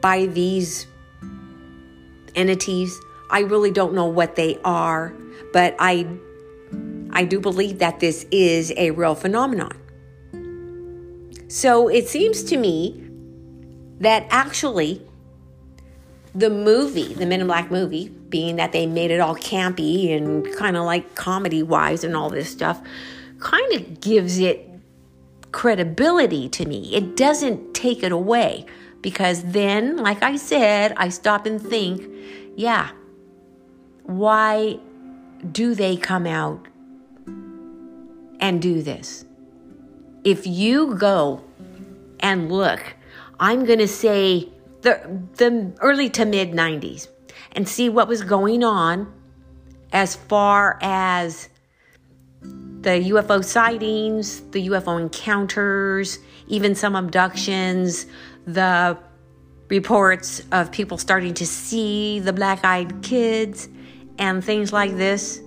by 0.00 0.26
these 0.26 0.86
entities. 2.34 2.98
I 3.30 3.40
really 3.40 3.70
don't 3.70 3.94
know 3.94 4.06
what 4.06 4.36
they 4.36 4.58
are, 4.64 5.14
but 5.52 5.74
I 5.78 6.06
I 7.12 7.24
do 7.24 7.40
believe 7.40 7.78
that 7.78 8.00
this 8.00 8.26
is 8.30 8.72
a 8.76 8.90
real 8.90 9.14
phenomenon. 9.14 9.72
So 11.50 11.88
it 11.88 12.08
seems 12.08 12.44
to 12.44 12.56
me 12.56 13.10
that 13.98 14.24
actually 14.30 15.04
the 16.32 16.48
movie, 16.48 17.12
the 17.12 17.26
Men 17.26 17.40
in 17.40 17.48
Black 17.48 17.72
movie, 17.72 18.08
being 18.28 18.54
that 18.54 18.70
they 18.70 18.86
made 18.86 19.10
it 19.10 19.18
all 19.18 19.34
campy 19.34 20.16
and 20.16 20.46
kind 20.56 20.76
of 20.76 20.84
like 20.84 21.16
comedy 21.16 21.64
wise 21.64 22.04
and 22.04 22.16
all 22.16 22.30
this 22.30 22.48
stuff, 22.48 22.80
kind 23.40 23.72
of 23.72 24.00
gives 24.00 24.38
it 24.38 24.64
credibility 25.50 26.48
to 26.50 26.66
me. 26.66 26.94
It 26.94 27.16
doesn't 27.16 27.74
take 27.74 28.04
it 28.04 28.12
away 28.12 28.64
because 29.02 29.42
then, 29.42 29.96
like 29.96 30.22
I 30.22 30.36
said, 30.36 30.94
I 30.96 31.08
stop 31.08 31.46
and 31.46 31.60
think, 31.60 32.08
yeah, 32.54 32.92
why 34.04 34.78
do 35.50 35.74
they 35.74 35.96
come 35.96 36.28
out 36.28 36.64
and 38.38 38.62
do 38.62 38.82
this? 38.82 39.24
If 40.24 40.46
you 40.46 40.94
go 40.96 41.42
and 42.20 42.50
look, 42.50 42.94
I'm 43.38 43.64
going 43.64 43.78
to 43.78 43.88
say 43.88 44.48
the, 44.82 45.20
the 45.36 45.72
early 45.80 46.10
to 46.10 46.24
mid 46.24 46.52
90s 46.52 47.08
and 47.52 47.68
see 47.68 47.88
what 47.88 48.08
was 48.08 48.22
going 48.22 48.62
on 48.62 49.12
as 49.92 50.16
far 50.16 50.78
as 50.82 51.48
the 52.42 52.90
UFO 52.90 53.44
sightings, 53.44 54.40
the 54.50 54.68
UFO 54.68 55.00
encounters, 55.00 56.18
even 56.48 56.74
some 56.74 56.96
abductions, 56.96 58.06
the 58.46 58.96
reports 59.68 60.42
of 60.52 60.72
people 60.72 60.98
starting 60.98 61.34
to 61.34 61.46
see 61.46 62.20
the 62.20 62.32
black 62.32 62.64
eyed 62.64 63.02
kids 63.02 63.68
and 64.18 64.42
things 64.44 64.72
like 64.72 64.96
this. 64.96 65.40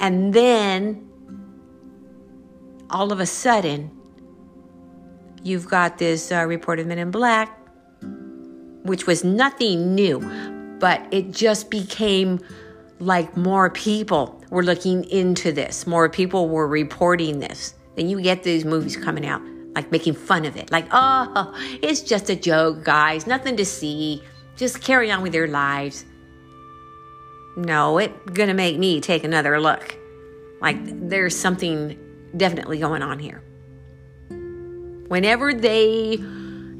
And 0.00 0.34
then 0.34 1.03
all 2.90 3.12
of 3.12 3.20
a 3.20 3.26
sudden, 3.26 3.90
you've 5.42 5.68
got 5.68 5.98
this 5.98 6.32
uh, 6.32 6.44
report 6.46 6.78
of 6.78 6.86
men 6.86 6.98
in 6.98 7.10
black, 7.10 7.58
which 8.82 9.06
was 9.06 9.24
nothing 9.24 9.94
new, 9.94 10.20
but 10.78 11.06
it 11.10 11.30
just 11.30 11.70
became 11.70 12.40
like 12.98 13.36
more 13.36 13.70
people 13.70 14.42
were 14.50 14.62
looking 14.62 15.04
into 15.04 15.52
this, 15.52 15.86
more 15.86 16.08
people 16.08 16.48
were 16.48 16.68
reporting 16.68 17.40
this. 17.40 17.74
Then 17.96 18.08
you 18.08 18.20
get 18.20 18.42
these 18.42 18.64
movies 18.64 18.96
coming 18.96 19.26
out, 19.26 19.42
like 19.74 19.90
making 19.90 20.14
fun 20.14 20.44
of 20.44 20.56
it, 20.56 20.70
like, 20.70 20.86
oh, 20.92 21.52
it's 21.82 22.00
just 22.00 22.30
a 22.30 22.36
joke, 22.36 22.84
guys, 22.84 23.26
nothing 23.26 23.56
to 23.56 23.64
see. 23.64 24.22
Just 24.56 24.80
carry 24.80 25.10
on 25.10 25.22
with 25.22 25.34
your 25.34 25.48
lives. 25.48 26.04
No, 27.56 27.98
it's 27.98 28.14
gonna 28.30 28.54
make 28.54 28.78
me 28.78 29.00
take 29.00 29.24
another 29.24 29.60
look. 29.60 29.96
Like 30.60 30.78
there's 31.08 31.36
something 31.36 31.98
definitely 32.36 32.78
going 32.78 33.02
on 33.02 33.18
here. 33.18 33.42
Whenever 35.08 35.52
they 35.54 36.14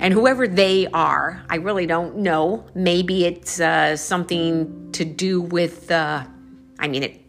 and 0.01 0.13
whoever 0.13 0.49
they 0.49 0.87
are, 0.89 1.43
I 1.49 1.57
really 1.57 1.87
don't 1.87 2.17
know. 2.17 2.67
Maybe 2.75 3.25
it's 3.25 3.61
uh, 3.61 3.97
something 3.97 4.91
to 4.93 5.05
do 5.05 5.41
with, 5.41 5.91
uh, 5.91 6.25
I 6.79 6.89
mean, 6.89 7.03
it, 7.05 7.21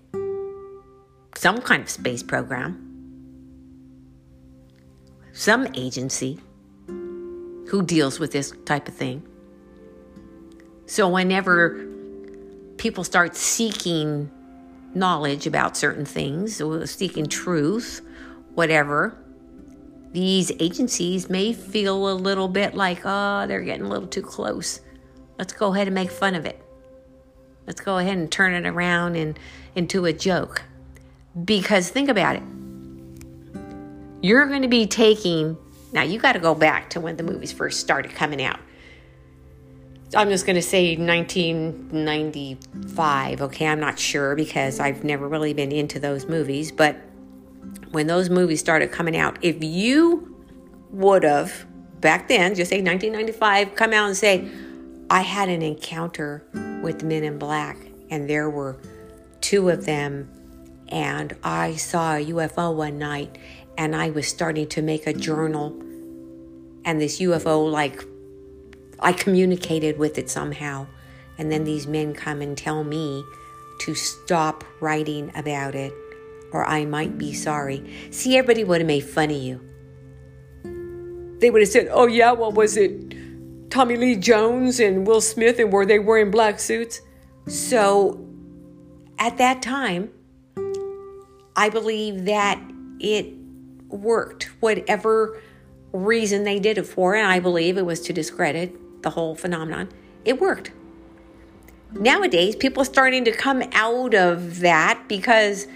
some 1.38 1.62
kind 1.62 1.84
of 1.84 1.90
space 1.90 2.24
program, 2.24 2.82
some 5.34 5.68
agency 5.76 6.40
who 6.88 7.84
deals 7.84 8.20
with 8.20 8.32
this 8.32 8.54
type 8.66 8.88
of 8.88 8.94
thing. 8.94 9.28
So, 10.88 11.10
whenever 11.10 11.86
people 12.78 13.04
start 13.04 13.36
seeking 13.36 14.32
knowledge 14.94 15.46
about 15.46 15.76
certain 15.76 16.06
things, 16.06 16.62
or 16.62 16.86
seeking 16.86 17.26
truth, 17.26 18.02
whatever, 18.56 19.18
these 20.12 20.52
agencies 20.60 21.30
may 21.30 21.54
feel 21.54 22.10
a 22.10 22.16
little 22.16 22.48
bit 22.48 22.74
like, 22.74 23.02
oh, 23.06 23.46
they're 23.48 23.62
getting 23.62 23.86
a 23.86 23.90
little 23.90 24.08
too 24.08 24.22
close. 24.22 24.80
Let's 25.38 25.54
go 25.54 25.74
ahead 25.74 25.88
and 25.88 25.94
make 25.94 26.10
fun 26.10 26.36
of 26.36 26.46
it. 26.46 26.62
Let's 27.68 27.82
go 27.82 27.98
ahead 27.98 28.18
and 28.18 28.32
turn 28.32 28.54
it 28.54 28.66
around 28.66 29.18
and 29.18 29.38
into 29.76 30.06
a 30.06 30.14
joke. 30.14 30.64
Because 31.44 31.90
think 31.90 32.08
about 32.08 32.38
it. 32.38 32.44
You're 34.22 34.48
going 34.48 34.62
to 34.62 34.70
be 34.70 34.88
taking, 34.88 35.58
now 35.92 36.04
you 36.04 36.18
got 36.18 36.32
to 36.34 36.40
go 36.40 36.56
back 36.56 36.92
to 36.92 37.02
when 37.02 37.18
the 37.18 37.24
movies 37.24 37.52
first 37.52 37.82
started 37.82 38.16
coming 38.16 38.42
out. 38.42 38.62
I'm 40.16 40.30
just 40.30 40.46
going 40.46 40.56
to 40.56 40.62
say 40.62 40.96
1995, 40.96 43.42
okay? 43.42 43.68
I'm 43.68 43.82
not 43.82 44.00
sure 44.00 44.34
because 44.36 44.80
I've 44.80 45.04
never 45.04 45.28
really 45.28 45.54
been 45.54 45.74
into 45.74 46.00
those 46.00 46.28
movies, 46.28 46.72
but 46.72 46.96
when 47.92 48.08
those 48.08 48.30
movies 48.30 48.60
started 48.60 48.92
coming 48.92 49.16
out, 49.16 49.38
if 49.42 49.64
you 49.64 50.36
would 50.92 51.24
have 51.24 51.66
back 52.02 52.28
then, 52.28 52.56
just 52.56 52.70
say 52.70 52.82
1995, 52.82 53.76
come 53.76 53.94
out 53.94 54.08
and 54.08 54.18
say, 54.18 54.50
I 55.10 55.22
had 55.22 55.50
an 55.50 55.62
encounter 55.62 56.44
with 56.82 57.04
men 57.04 57.24
in 57.24 57.38
black, 57.38 57.78
and 58.10 58.30
there 58.30 58.50
were 58.50 58.78
two 59.42 59.70
of 59.70 59.86
them, 59.86 60.30
and 60.90 61.36
I 61.44 61.76
saw 61.76 62.16
a 62.16 62.26
UFO 62.26 62.76
one 62.76 62.98
night, 62.98 63.38
and 63.78 63.96
I 63.96 64.10
was 64.10 64.28
starting 64.28 64.68
to 64.70 64.82
make 64.82 65.08
a 65.08 65.14
journal, 65.14 65.70
and 66.86 67.02
this 67.02 67.20
UFO, 67.20 67.70
like, 67.72 68.04
I 69.00 69.14
communicated 69.14 69.98
with 69.98 70.18
it 70.18 70.30
somehow. 70.30 70.88
And 71.38 71.52
then 71.52 71.64
these 71.64 71.86
men 71.86 72.14
come 72.14 72.42
and 72.42 72.58
tell 72.58 72.84
me 72.84 73.24
to 73.82 73.94
stop 73.94 74.64
writing 74.80 75.32
about 75.36 75.76
it 75.76 75.94
or 76.56 76.66
I 76.66 76.86
might 76.86 77.18
be 77.18 77.34
sorry. 77.34 77.84
See, 78.12 78.38
everybody 78.38 78.64
would 78.64 78.80
have 78.80 78.88
made 78.88 79.02
fun 79.02 79.30
of 79.30 79.36
you. 79.36 79.60
They 81.42 81.52
would 81.52 81.62
have 81.62 81.70
said, 81.70 81.90
Oh, 81.92 82.08
yeah, 82.08 82.32
what 82.32 82.54
was 82.54 82.78
it? 82.78 83.70
Tommy 83.70 83.98
Lee 83.98 84.16
Jones 84.16 84.80
and 84.80 85.06
Will 85.06 85.20
Smith, 85.20 85.60
and 85.60 85.70
were 85.70 85.86
they 85.86 86.00
wearing 86.00 86.32
black 86.32 86.62
suits? 86.62 87.02
So 87.46 88.26
at 89.20 89.38
that 89.38 89.62
time, 89.62 90.10
I 91.58 91.68
believe 91.68 92.24
that 92.26 92.62
it 93.02 93.34
worked, 93.90 94.50
whatever 94.62 95.42
reason 95.92 96.46
they 96.46 96.60
did 96.60 96.78
it 96.78 96.84
for, 96.84 97.16
and 97.16 97.28
I 97.28 97.42
believe 97.42 97.78
it 97.78 97.86
was 97.86 98.00
to 98.02 98.14
discredit 98.14 99.02
the 99.04 99.10
whole 99.10 99.36
phenomenon. 99.36 99.90
It 100.24 100.40
worked. 100.40 100.72
Nowadays, 101.92 102.56
people 102.56 102.82
are 102.82 102.86
starting 102.86 103.26
to 103.26 103.32
come 103.34 103.62
out 103.74 104.14
of 104.14 104.62
that 104.62 105.04
because 105.10 105.68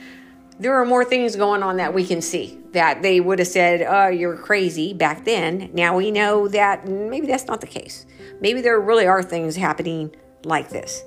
there 0.60 0.76
are 0.76 0.86
more 0.86 1.06
things 1.06 1.38
going 1.38 1.64
on 1.64 1.78
that 1.78 1.94
we 1.94 2.06
can 2.06 2.22
see 2.22 2.60
that 2.74 3.02
they 3.02 3.22
would 3.22 3.40
have 3.40 3.48
said, 3.48 3.82
oh, 3.82 4.10
you're 4.10 4.36
crazy 4.36 4.94
back 4.94 5.24
then. 5.24 5.70
Now 5.74 5.96
we 5.96 6.12
know 6.12 6.50
that 6.50 6.86
maybe 6.88 7.28
that's 7.28 7.48
not 7.48 7.62
the 7.62 7.68
case. 7.68 8.06
Maybe 8.42 8.60
there 8.60 8.80
really 8.80 9.08
are 9.08 9.24
things 9.24 9.56
happening 9.56 10.14
like 10.44 10.70
this. 10.70 11.02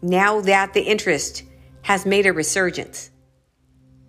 Now 0.00 0.40
that 0.40 0.72
the 0.72 0.80
interest 0.80 1.42
has 1.82 2.06
made 2.06 2.26
a 2.26 2.32
resurgence, 2.32 3.10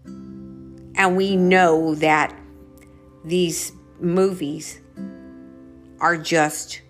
and 0.05 1.15
we 1.15 1.35
know 1.35 1.93
that 1.95 2.35
these 3.23 3.73
movies 3.99 4.79
are 5.99 6.17
just 6.17 6.81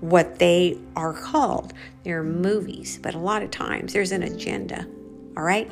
what 0.00 0.38
they 0.38 0.78
are 0.96 1.12
called. 1.12 1.72
They're 2.04 2.22
movies, 2.22 2.98
but 3.02 3.14
a 3.14 3.18
lot 3.18 3.42
of 3.42 3.50
times 3.50 3.92
there's 3.92 4.12
an 4.12 4.22
agenda 4.22 4.86
all 5.36 5.42
right? 5.42 5.70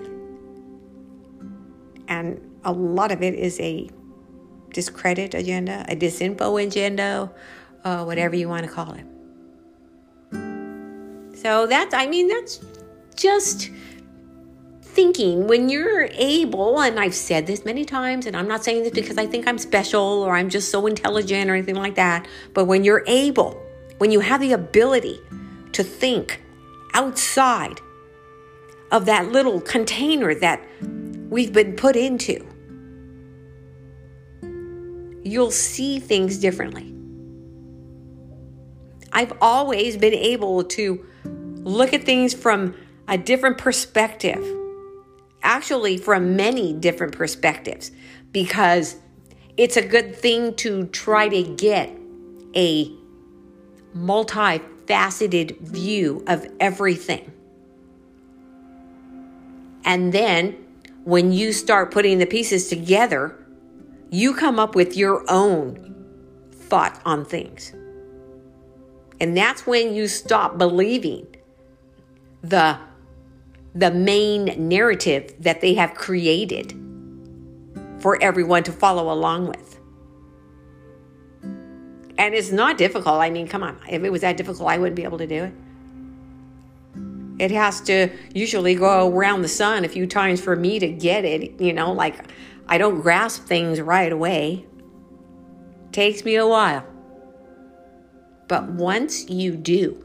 And 2.09 2.41
a 2.65 2.73
lot 2.73 3.13
of 3.13 3.23
it 3.23 3.35
is 3.35 3.59
a 3.61 3.89
discredit 4.73 5.35
agenda, 5.35 5.85
a 5.89 5.97
disinfo 5.97 6.63
agenda, 6.65 7.31
uh, 7.85 8.05
whatever 8.05 8.37
you 8.37 8.49
want 8.49 8.67
to 8.67 8.73
call 8.73 8.93
it. 8.95 9.07
So 11.37 11.67
that's, 11.67 11.95
I 11.95 12.07
mean, 12.07 12.29
that's 12.29 12.61
just 13.17 13.71
thinking 14.83 15.47
when 15.47 15.69
you're 15.69 16.09
able, 16.13 16.81
and 16.81 16.99
I've 16.99 17.15
said 17.15 17.47
this 17.47 17.65
many 17.65 17.85
times, 17.85 18.27
and 18.27 18.37
I'm 18.37 18.49
not 18.49 18.65
saying 18.65 18.83
this 18.83 18.93
because 18.93 19.17
I 19.17 19.27
think 19.27 19.47
I'm 19.47 19.57
special 19.57 20.01
or 20.01 20.35
I'm 20.35 20.51
just 20.51 20.71
so 20.71 20.87
intelligent 20.87 21.49
or 21.49 21.55
anything 21.55 21.77
like 21.77 21.95
that, 21.95 22.27
but 22.53 22.65
when 22.67 22.85
you're 22.85 23.05
able, 23.07 23.63
when 23.99 24.11
you 24.11 24.21
have 24.21 24.41
the 24.41 24.53
ability 24.53 25.19
to 25.73 25.83
think 25.83 26.43
outside 26.93 27.81
of 28.91 29.07
that 29.07 29.31
little 29.31 29.61
container 29.61 30.35
that 30.35 30.61
we've 31.29 31.53
been 31.53 31.77
put 31.77 31.97
into, 31.97 32.47
you'll 35.23 35.51
see 35.51 35.99
things 35.99 36.39
differently. 36.39 36.95
I've 39.13 39.33
always 39.41 39.97
been 39.97 40.15
able 40.15 40.65
to 40.65 41.05
look 41.25 41.93
at 41.93 42.05
things 42.05 42.33
from 42.33 42.75
a 43.09 43.19
different 43.19 43.59
perspective, 43.59 44.45
actually, 45.43 45.99
from 45.99 46.37
many 46.37 46.73
different 46.73 47.17
perspectives, 47.17 47.91
because 48.33 48.97
it's 49.57 49.77
a 49.77 49.87
good 49.87 50.15
thing 50.17 50.55
to 50.55 50.87
try 50.87 51.29
to 51.29 51.43
get 51.43 51.91
a 52.55 52.91
multifaceted 53.95 55.61
view 55.61 56.25
of 56.27 56.47
everything. 56.61 57.33
And 59.85 60.13
then 60.13 60.57
when 61.05 61.33
you 61.33 61.53
start 61.53 61.91
putting 61.91 62.19
the 62.19 62.27
pieces 62.27 62.69
together, 62.69 63.37
you 64.11 64.35
come 64.35 64.59
up 64.59 64.75
with 64.75 64.97
your 64.97 65.25
own 65.29 65.95
thought 66.53 67.01
on 67.05 67.25
things. 67.25 67.73
And 69.21 69.37
that's 69.37 69.67
when 69.67 69.95
you 69.95 70.09
stop 70.09 70.59
believing 70.59 71.27
the 72.43 72.79
the 73.73 73.91
main 73.91 74.47
narrative 74.69 75.33
that 75.39 75.61
they 75.61 75.75
have 75.75 75.95
created 75.95 76.75
for 78.01 78.21
everyone 78.21 78.65
to 78.65 78.73
follow 78.73 79.13
along 79.13 79.47
with. 79.47 79.79
And 82.19 82.35
it's 82.35 82.51
not 82.51 82.77
difficult. 82.77 83.21
I 83.21 83.31
mean, 83.31 83.47
come 83.47 83.63
on. 83.63 83.79
If 83.89 84.03
it 84.03 84.11
was 84.11 84.23
that 84.23 84.37
difficult, 84.37 84.69
I 84.69 84.79
wouldn't 84.79 84.97
be 84.97 85.05
able 85.05 85.19
to 85.19 85.27
do 85.27 85.45
it. 85.45 85.53
It 87.41 87.51
has 87.53 87.81
to 87.83 88.11
usually 88.35 88.75
go 88.75 89.09
around 89.09 89.41
the 89.41 89.49
sun 89.49 89.87
a 89.87 89.89
few 89.89 90.07
times 90.07 90.43
for 90.43 90.55
me 90.55 90.79
to 90.79 90.87
get 90.89 91.25
it. 91.25 91.59
You 91.59 91.73
know, 91.73 91.91
like 91.91 92.31
I 92.69 92.77
don't 92.77 93.01
grasp 93.01 93.47
things 93.47 93.81
right 93.81 94.13
away. 94.13 94.67
Takes 95.91 96.23
me 96.23 96.35
a 96.35 96.47
while. 96.47 96.85
But 98.47 98.69
once 98.69 99.31
you 99.31 99.57
do, 99.57 100.05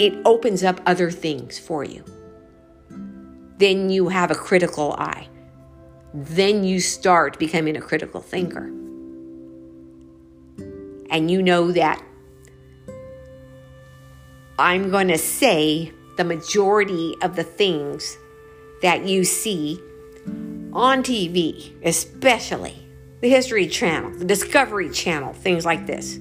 it 0.00 0.14
opens 0.24 0.64
up 0.64 0.80
other 0.84 1.12
things 1.12 1.60
for 1.60 1.84
you. 1.84 2.04
Then 3.58 3.88
you 3.88 4.08
have 4.08 4.32
a 4.32 4.34
critical 4.34 4.94
eye. 4.94 5.28
Then 6.12 6.64
you 6.64 6.80
start 6.80 7.38
becoming 7.38 7.76
a 7.76 7.80
critical 7.80 8.20
thinker. 8.20 8.66
And 11.08 11.30
you 11.30 11.40
know 11.40 11.70
that 11.70 12.02
I'm 14.58 14.90
going 14.90 15.08
to 15.08 15.18
say 15.18 15.92
the 16.22 16.36
majority 16.36 17.16
of 17.20 17.34
the 17.34 17.42
things 17.42 18.16
that 18.80 19.04
you 19.04 19.24
see 19.24 19.80
on 20.72 21.02
TV, 21.02 21.72
especially 21.84 22.76
the 23.20 23.28
History 23.28 23.66
Channel, 23.66 24.16
the 24.16 24.24
Discovery 24.24 24.88
Channel, 24.90 25.32
things 25.32 25.64
like 25.64 25.86
this, 25.86 26.20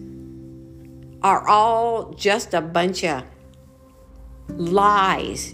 are 1.21 1.47
all 1.47 2.13
just 2.13 2.55
a 2.55 2.61
bunch 2.61 3.03
of 3.03 3.23
lies. 4.49 5.53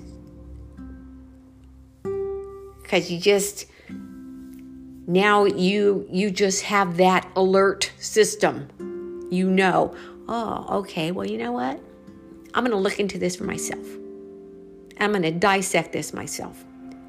Because 2.82 3.12
you 3.12 3.20
just 3.20 3.66
now 5.08 5.44
you 5.44 6.08
you 6.10 6.32
just 6.32 6.64
have 6.64 6.96
that 6.98 7.30
alert 7.36 7.92
system. 8.00 9.28
You 9.30 9.50
know, 9.50 9.94
oh, 10.30 10.80
okay, 10.80 11.12
well, 11.12 11.28
you 11.28 11.38
know 11.38 11.52
what? 11.52 11.82
I'm 12.54 12.64
going 12.64 12.72
to 12.72 12.78
look 12.78 12.98
into 12.98 13.18
this 13.18 13.36
for 13.36 13.44
myself. 13.44 13.86
I'm 15.00 15.12
going 15.12 15.24
to 15.24 15.32
dissect 15.32 15.94
this 15.94 16.14
myself. 16.14 16.64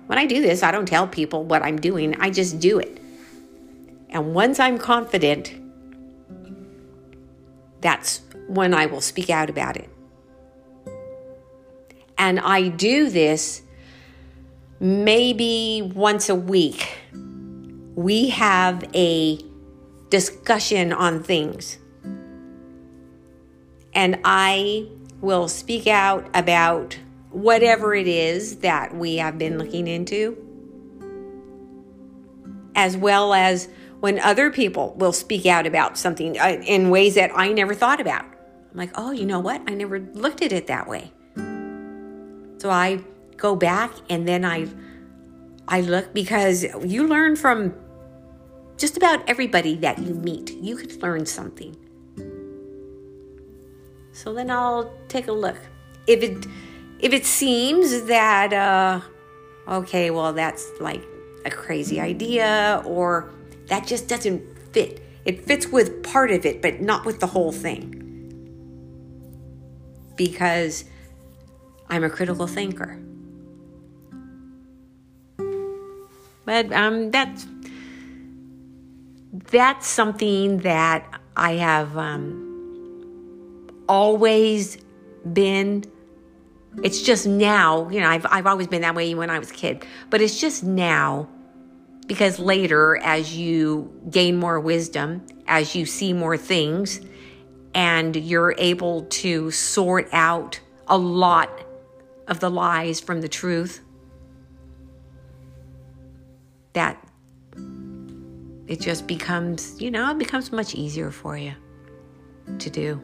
When 0.07 0.19
I 0.19 0.27
do 0.27 0.41
this, 0.41 0.63
I 0.63 0.71
don't 0.71 0.87
tell 0.87 1.07
people 1.07 1.45
what 1.45 1.63
I'm 1.63 1.77
doing, 1.77 2.19
I 2.21 2.31
just 2.31 2.61
do 2.61 2.79
it. 2.79 3.01
And 4.11 4.35
once 4.35 4.59
I'm 4.59 4.79
confident, 4.79 5.55
that's 7.81 8.23
when 8.47 8.73
I 8.73 8.87
will 8.87 9.01
speak 9.03 9.31
out 9.31 9.51
about 9.51 9.77
it. 9.77 9.91
And 12.17 12.41
I 12.41 12.69
do 12.69 13.11
this 13.11 13.63
maybe 14.81 15.93
once 15.95 16.29
a 16.29 16.35
week. 16.35 16.97
We 17.95 18.31
have 18.31 18.85
a 18.95 19.39
discussion 20.11 20.93
on 20.93 21.23
things. 21.23 21.79
And 23.93 24.19
I 24.25 24.89
will 25.21 25.49
speak 25.49 25.87
out 25.87 26.29
about 26.35 26.99
whatever 27.43 27.95
it 27.95 28.09
is 28.09 28.59
that 28.59 28.95
we 28.95 29.17
have 29.17 29.39
been 29.39 29.59
looking 29.59 29.87
into, 29.87 30.37
as 32.75 32.97
well 32.97 33.35
as 33.35 33.69
when 34.01 34.19
other 34.21 34.51
people 34.51 34.95
will 34.97 35.13
speak 35.13 35.47
out 35.47 35.67
about 35.67 35.99
something 35.99 36.39
uh, 36.39 36.61
in 36.65 36.91
ways 36.91 37.15
that 37.15 37.31
I 37.35 37.53
never 37.53 37.75
thought 37.75 38.01
about. 38.01 38.25
I'm 38.25 38.77
like, 38.77 38.91
oh, 38.95 39.11
you 39.13 39.27
know 39.27 39.41
what? 39.41 39.63
I 39.67 39.75
never 39.75 39.99
looked 39.99 40.43
at 40.43 40.53
it 40.53 40.67
that 40.67 40.89
way. 40.89 41.13
So 42.59 42.71
I 42.71 43.05
go 43.37 43.57
back 43.57 43.93
and 44.11 44.27
then 44.27 44.45
I 44.45 44.69
I 45.69 45.83
look 45.83 46.13
because 46.15 46.65
you 46.85 47.07
learn 47.07 47.37
from 47.37 47.75
just 48.77 48.97
about 48.97 49.29
everybody 49.29 49.77
that 49.77 49.99
you 49.99 50.15
meet. 50.15 50.53
You 50.55 50.77
could 50.77 51.01
learn 51.03 51.27
something. 51.27 51.77
So 54.13 54.33
then 54.33 54.51
I'll 54.51 54.93
take 55.09 55.29
a 55.29 55.33
look. 55.33 55.57
If 56.07 56.23
it 56.23 56.47
if 56.99 57.13
it 57.13 57.25
seems 57.25 58.05
that 58.05 58.53
uh, 58.53 59.01
okay, 59.69 60.11
well 60.11 60.33
that's 60.33 60.67
like 60.81 61.03
a 61.45 61.51
crazy 61.51 62.01
idea 62.01 62.83
or 62.85 63.31
that 63.67 63.87
just 63.87 64.09
doesn't 64.09 64.43
fit. 64.73 65.03
It 65.25 65.45
fits 65.45 65.67
with 65.69 66.03
part 66.03 66.31
of 66.31 66.47
it, 66.47 66.63
but 66.63 66.81
not 66.81 67.05
with 67.05 67.21
the 67.21 67.27
whole 67.27 67.53
thing. 67.53 67.95
Because 70.17 70.85
I'm 71.89 72.03
a 72.03 72.11
critical 72.11 72.47
thinker. 72.47 72.99
But 76.45 76.73
um, 76.73 77.11
that's 77.11 77.47
that's 79.51 79.87
something 79.87 80.59
that 80.59 81.21
I 81.37 81.53
have 81.57 81.97
um, 81.97 83.75
always 83.87 84.79
been 85.31 85.85
it's 86.83 87.03
just 87.03 87.27
now, 87.27 87.89
you 87.89 88.01
know, 88.01 88.09
I've, 88.09 88.27
I've 88.31 88.47
always 88.47 88.67
been 88.67 88.83
that 88.83 88.95
way 88.95 89.15
when 89.15 89.31
I 89.31 89.39
was 89.39 89.51
a 89.51 89.55
kid, 89.55 89.85
but 90.11 90.21
it's 90.21 90.41
just 90.41 90.63
now 90.63 91.29
because 92.07 92.39
later, 92.39 92.97
as 92.97 93.37
you 93.37 93.93
gain 94.11 94.39
more 94.39 94.59
wisdom, 94.59 95.27
as 95.47 95.75
you 95.75 95.85
see 95.85 96.13
more 96.13 96.37
things, 96.37 97.01
and 97.75 98.17
you're 98.17 98.55
able 98.57 99.03
to 99.05 99.51
sort 99.51 100.09
out 100.13 100.59
a 100.87 100.97
lot 100.97 101.51
of 102.27 102.41
the 102.41 102.51
lies 102.51 102.99
from 102.99 103.21
the 103.21 103.29
truth, 103.29 103.83
that 106.73 107.03
it 108.67 108.81
just 108.81 109.07
becomes, 109.07 109.81
you 109.81 109.91
know, 109.91 110.11
it 110.11 110.19
becomes 110.19 110.51
much 110.51 110.75
easier 110.75 111.11
for 111.11 111.37
you 111.37 111.53
to 112.59 112.71
do. 112.71 113.03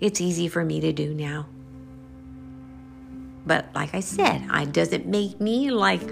It's 0.00 0.20
easy 0.20 0.48
for 0.48 0.64
me 0.64 0.80
to 0.80 0.92
do 0.92 1.14
now. 1.14 1.46
But 3.46 3.66
like 3.74 3.94
I 3.94 4.00
said, 4.00 4.42
it 4.52 4.72
doesn't 4.72 5.06
make 5.06 5.40
me 5.40 5.70
like 5.70 6.06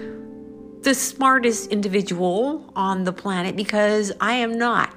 the 0.81 0.93
smartest 0.93 1.71
individual 1.71 2.71
on 2.75 3.03
the 3.03 3.13
planet 3.13 3.55
because 3.55 4.11
I 4.19 4.33
am 4.33 4.57
not. 4.57 4.93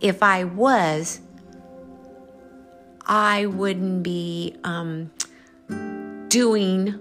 If 0.00 0.22
I 0.22 0.44
was, 0.44 1.20
I 3.06 3.46
wouldn't 3.46 4.02
be 4.02 4.56
um, 4.64 5.10
doing 6.28 7.00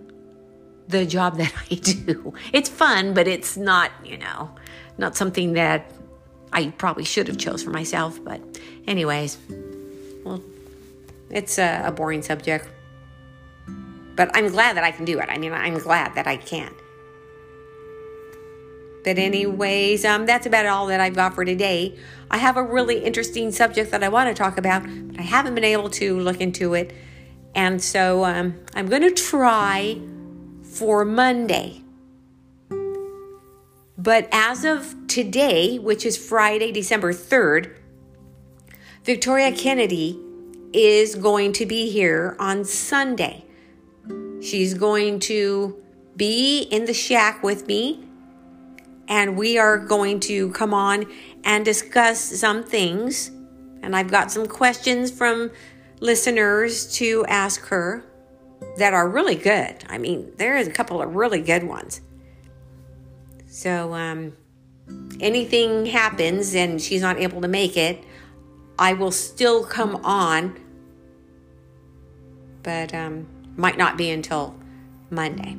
the 0.88 1.06
job 1.06 1.38
that 1.38 1.54
I 1.72 1.76
do. 1.76 2.34
It's 2.54 2.70
fun, 2.70 3.14
but 3.14 3.28
it's 3.28 3.58
not, 3.58 3.92
you 4.04 4.18
know, 4.18 4.50
not 4.98 5.16
something 5.16 5.54
that 5.54 5.92
I 6.54 6.70
probably 6.70 7.04
should 7.04 7.28
have 7.28 7.38
chose 7.38 7.64
for 7.64 7.72
myself. 7.72 8.24
But, 8.24 8.42
anyways, 8.88 9.38
well, 10.24 10.42
it's 11.30 11.60
a, 11.60 11.84
a 11.86 11.92
boring 11.92 12.22
subject. 12.22 12.70
But 14.18 14.32
I'm 14.34 14.50
glad 14.50 14.76
that 14.76 14.84
I 14.84 14.92
can 14.92 15.06
do 15.06 15.20
it. 15.20 15.30
I 15.30 15.38
mean, 15.38 15.54
I'm 15.54 15.78
glad 15.78 16.16
that 16.16 16.28
I 16.28 16.36
can. 16.36 16.74
But, 19.04 19.20
anyways, 19.20 20.04
um, 20.04 20.26
that's 20.26 20.46
about 20.46 20.66
all 20.66 20.88
that 20.88 21.00
I've 21.00 21.16
got 21.16 21.36
for 21.36 21.46
today. 21.46 21.98
I 22.30 22.38
have 22.38 22.58
a 22.58 22.64
really 22.64 23.06
interesting 23.06 23.54
subject 23.54 23.92
that 23.92 24.04
I 24.04 24.10
want 24.10 24.28
to 24.28 24.34
talk 24.34 24.58
about, 24.58 24.84
but 24.84 25.20
I 25.20 25.22
haven't 25.22 25.56
been 25.56 25.64
able 25.64 25.90
to 25.92 26.20
look 26.20 26.42
into 26.42 26.74
it. 26.74 26.94
And 27.56 27.82
so 27.82 28.26
um, 28.26 28.60
I'm 28.74 28.88
going 28.88 29.04
to 29.04 29.12
try 29.12 30.02
for 30.64 31.06
Monday. 31.06 31.84
But 33.98 34.28
as 34.32 34.66
of 34.66 34.96
today, 35.08 35.80
which 35.80 36.06
is 36.06 36.18
Friday, 36.18 36.72
December 36.72 37.14
3rd, 37.14 37.76
Victoria 39.04 39.52
Kennedy 39.52 40.20
is 40.74 41.16
going 41.16 41.54
to 41.54 41.66
be 41.66 41.90
here 41.90 42.36
on 42.40 42.66
Sunday. 42.66 43.47
She's 44.48 44.74
going 44.76 45.20
to 45.22 45.76
be 46.16 46.62
in 46.62 46.86
the 46.86 46.94
shack 46.94 47.44
with 47.44 47.68
me, 47.68 48.08
and 49.10 49.38
we 49.38 49.58
are 49.58 49.78
going 49.78 50.22
to 50.22 50.52
come 50.52 50.74
on 50.74 51.06
and 51.44 51.66
discuss 51.66 52.22
some 52.22 52.64
things. 52.64 53.30
And 53.82 53.94
I've 53.94 54.10
got 54.10 54.32
some 54.32 54.46
questions 54.46 55.12
from 55.12 55.52
listeners 56.00 56.96
to 56.96 57.26
ask 57.28 57.66
her 57.66 58.06
that 58.78 58.94
are 58.94 59.10
really 59.10 59.36
good. 59.36 59.84
I 59.90 59.98
mean, 59.98 60.32
there 60.38 60.56
is 60.56 60.66
a 60.66 60.72
couple 60.72 61.02
of 61.02 61.14
really 61.14 61.42
good 61.42 61.64
ones. 61.66 62.00
So, 63.48 63.94
um, 63.96 64.32
anything 65.20 65.88
happens 65.88 66.56
and 66.56 66.82
she's 66.82 67.02
not 67.02 67.18
able 67.18 67.42
to 67.42 67.50
make 67.50 67.76
it, 67.76 68.02
I 68.80 68.94
will 68.94 69.12
still 69.12 69.66
come 69.66 69.98
on, 70.06 70.58
but 72.64 72.94
um, 72.94 73.28
might 73.58 73.78
not 73.78 73.98
be 73.98 74.10
until 74.10 74.56
Monday. 75.10 75.58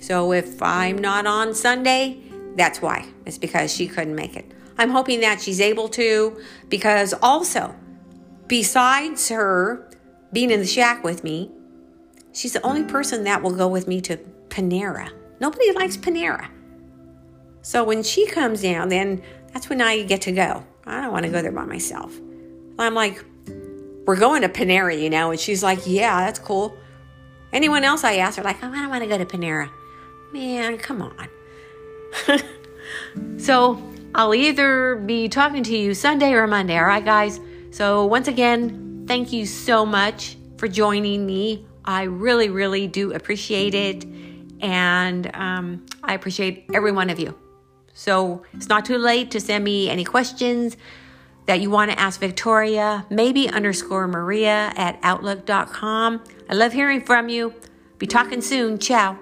So 0.00 0.32
if 0.32 0.60
I'm 0.60 0.98
not 0.98 1.26
on 1.26 1.54
Sunday, 1.54 2.20
that's 2.56 2.82
why. 2.82 3.06
It's 3.24 3.38
because 3.38 3.72
she 3.72 3.86
couldn't 3.86 4.16
make 4.16 4.36
it. 4.36 4.50
I'm 4.78 4.90
hoping 4.90 5.20
that 5.20 5.40
she's 5.40 5.60
able 5.60 5.88
to, 5.90 6.40
because 6.68 7.14
also, 7.22 7.74
besides 8.48 9.28
her 9.28 9.88
being 10.32 10.50
in 10.50 10.60
the 10.60 10.66
shack 10.66 11.04
with 11.04 11.22
me, 11.22 11.50
she's 12.32 12.54
the 12.54 12.62
only 12.62 12.84
person 12.84 13.24
that 13.24 13.42
will 13.42 13.54
go 13.54 13.68
with 13.68 13.86
me 13.86 14.00
to 14.00 14.16
Panera. 14.48 15.10
Nobody 15.40 15.72
likes 15.72 15.96
Panera. 15.96 16.48
So 17.60 17.84
when 17.84 18.02
she 18.02 18.26
comes 18.26 18.62
down, 18.62 18.88
then 18.88 19.22
that's 19.52 19.68
when 19.68 19.80
I 19.80 20.02
get 20.02 20.22
to 20.22 20.32
go. 20.32 20.64
I 20.84 21.02
don't 21.02 21.12
want 21.12 21.24
to 21.26 21.30
go 21.30 21.42
there 21.42 21.52
by 21.52 21.64
myself. 21.64 22.18
I'm 22.78 22.94
like, 22.94 23.24
we're 24.04 24.16
going 24.16 24.42
to 24.42 24.48
Panera, 24.48 25.00
you 25.00 25.10
know? 25.10 25.30
And 25.30 25.38
she's 25.38 25.62
like, 25.62 25.80
yeah, 25.86 26.24
that's 26.24 26.38
cool. 26.38 26.76
Anyone 27.52 27.84
else 27.84 28.04
I 28.04 28.16
ask 28.16 28.38
are 28.38 28.42
like, 28.42 28.62
oh, 28.62 28.68
I 28.68 28.80
don't 28.80 28.90
want 28.90 29.02
to 29.02 29.08
go 29.08 29.18
to 29.18 29.26
Panera. 29.26 29.70
Man, 30.32 30.78
come 30.78 31.02
on. 31.02 31.28
So 33.38 33.82
I'll 34.14 34.34
either 34.34 34.96
be 34.96 35.28
talking 35.28 35.62
to 35.64 35.76
you 35.76 35.94
Sunday 35.94 36.32
or 36.32 36.46
Monday. 36.46 36.78
All 36.78 36.84
right, 36.84 37.04
guys. 37.04 37.40
So 37.70 38.06
once 38.06 38.28
again, 38.28 39.04
thank 39.06 39.32
you 39.32 39.46
so 39.46 39.84
much 39.84 40.36
for 40.58 40.68
joining 40.68 41.26
me. 41.26 41.66
I 41.84 42.04
really, 42.04 42.48
really 42.48 42.86
do 42.86 43.12
appreciate 43.12 43.74
it. 43.74 44.04
And 44.60 45.34
um, 45.34 45.86
I 46.04 46.14
appreciate 46.14 46.66
every 46.72 46.92
one 46.92 47.10
of 47.10 47.18
you. 47.18 47.36
So 47.94 48.44
it's 48.54 48.68
not 48.68 48.84
too 48.84 48.98
late 48.98 49.30
to 49.32 49.40
send 49.40 49.64
me 49.64 49.90
any 49.90 50.04
questions 50.04 50.76
that 51.46 51.60
you 51.60 51.70
want 51.70 51.90
to 51.90 51.98
ask 51.98 52.20
Victoria, 52.20 53.06
maybe 53.10 53.48
underscore 53.48 54.06
Maria 54.06 54.72
at 54.76 54.98
outlook.com. 55.02 56.22
I 56.48 56.54
love 56.54 56.72
hearing 56.72 57.00
from 57.00 57.28
you. 57.28 57.54
Be 57.98 58.06
talking 58.06 58.40
soon. 58.40 58.78
Ciao. 58.78 59.18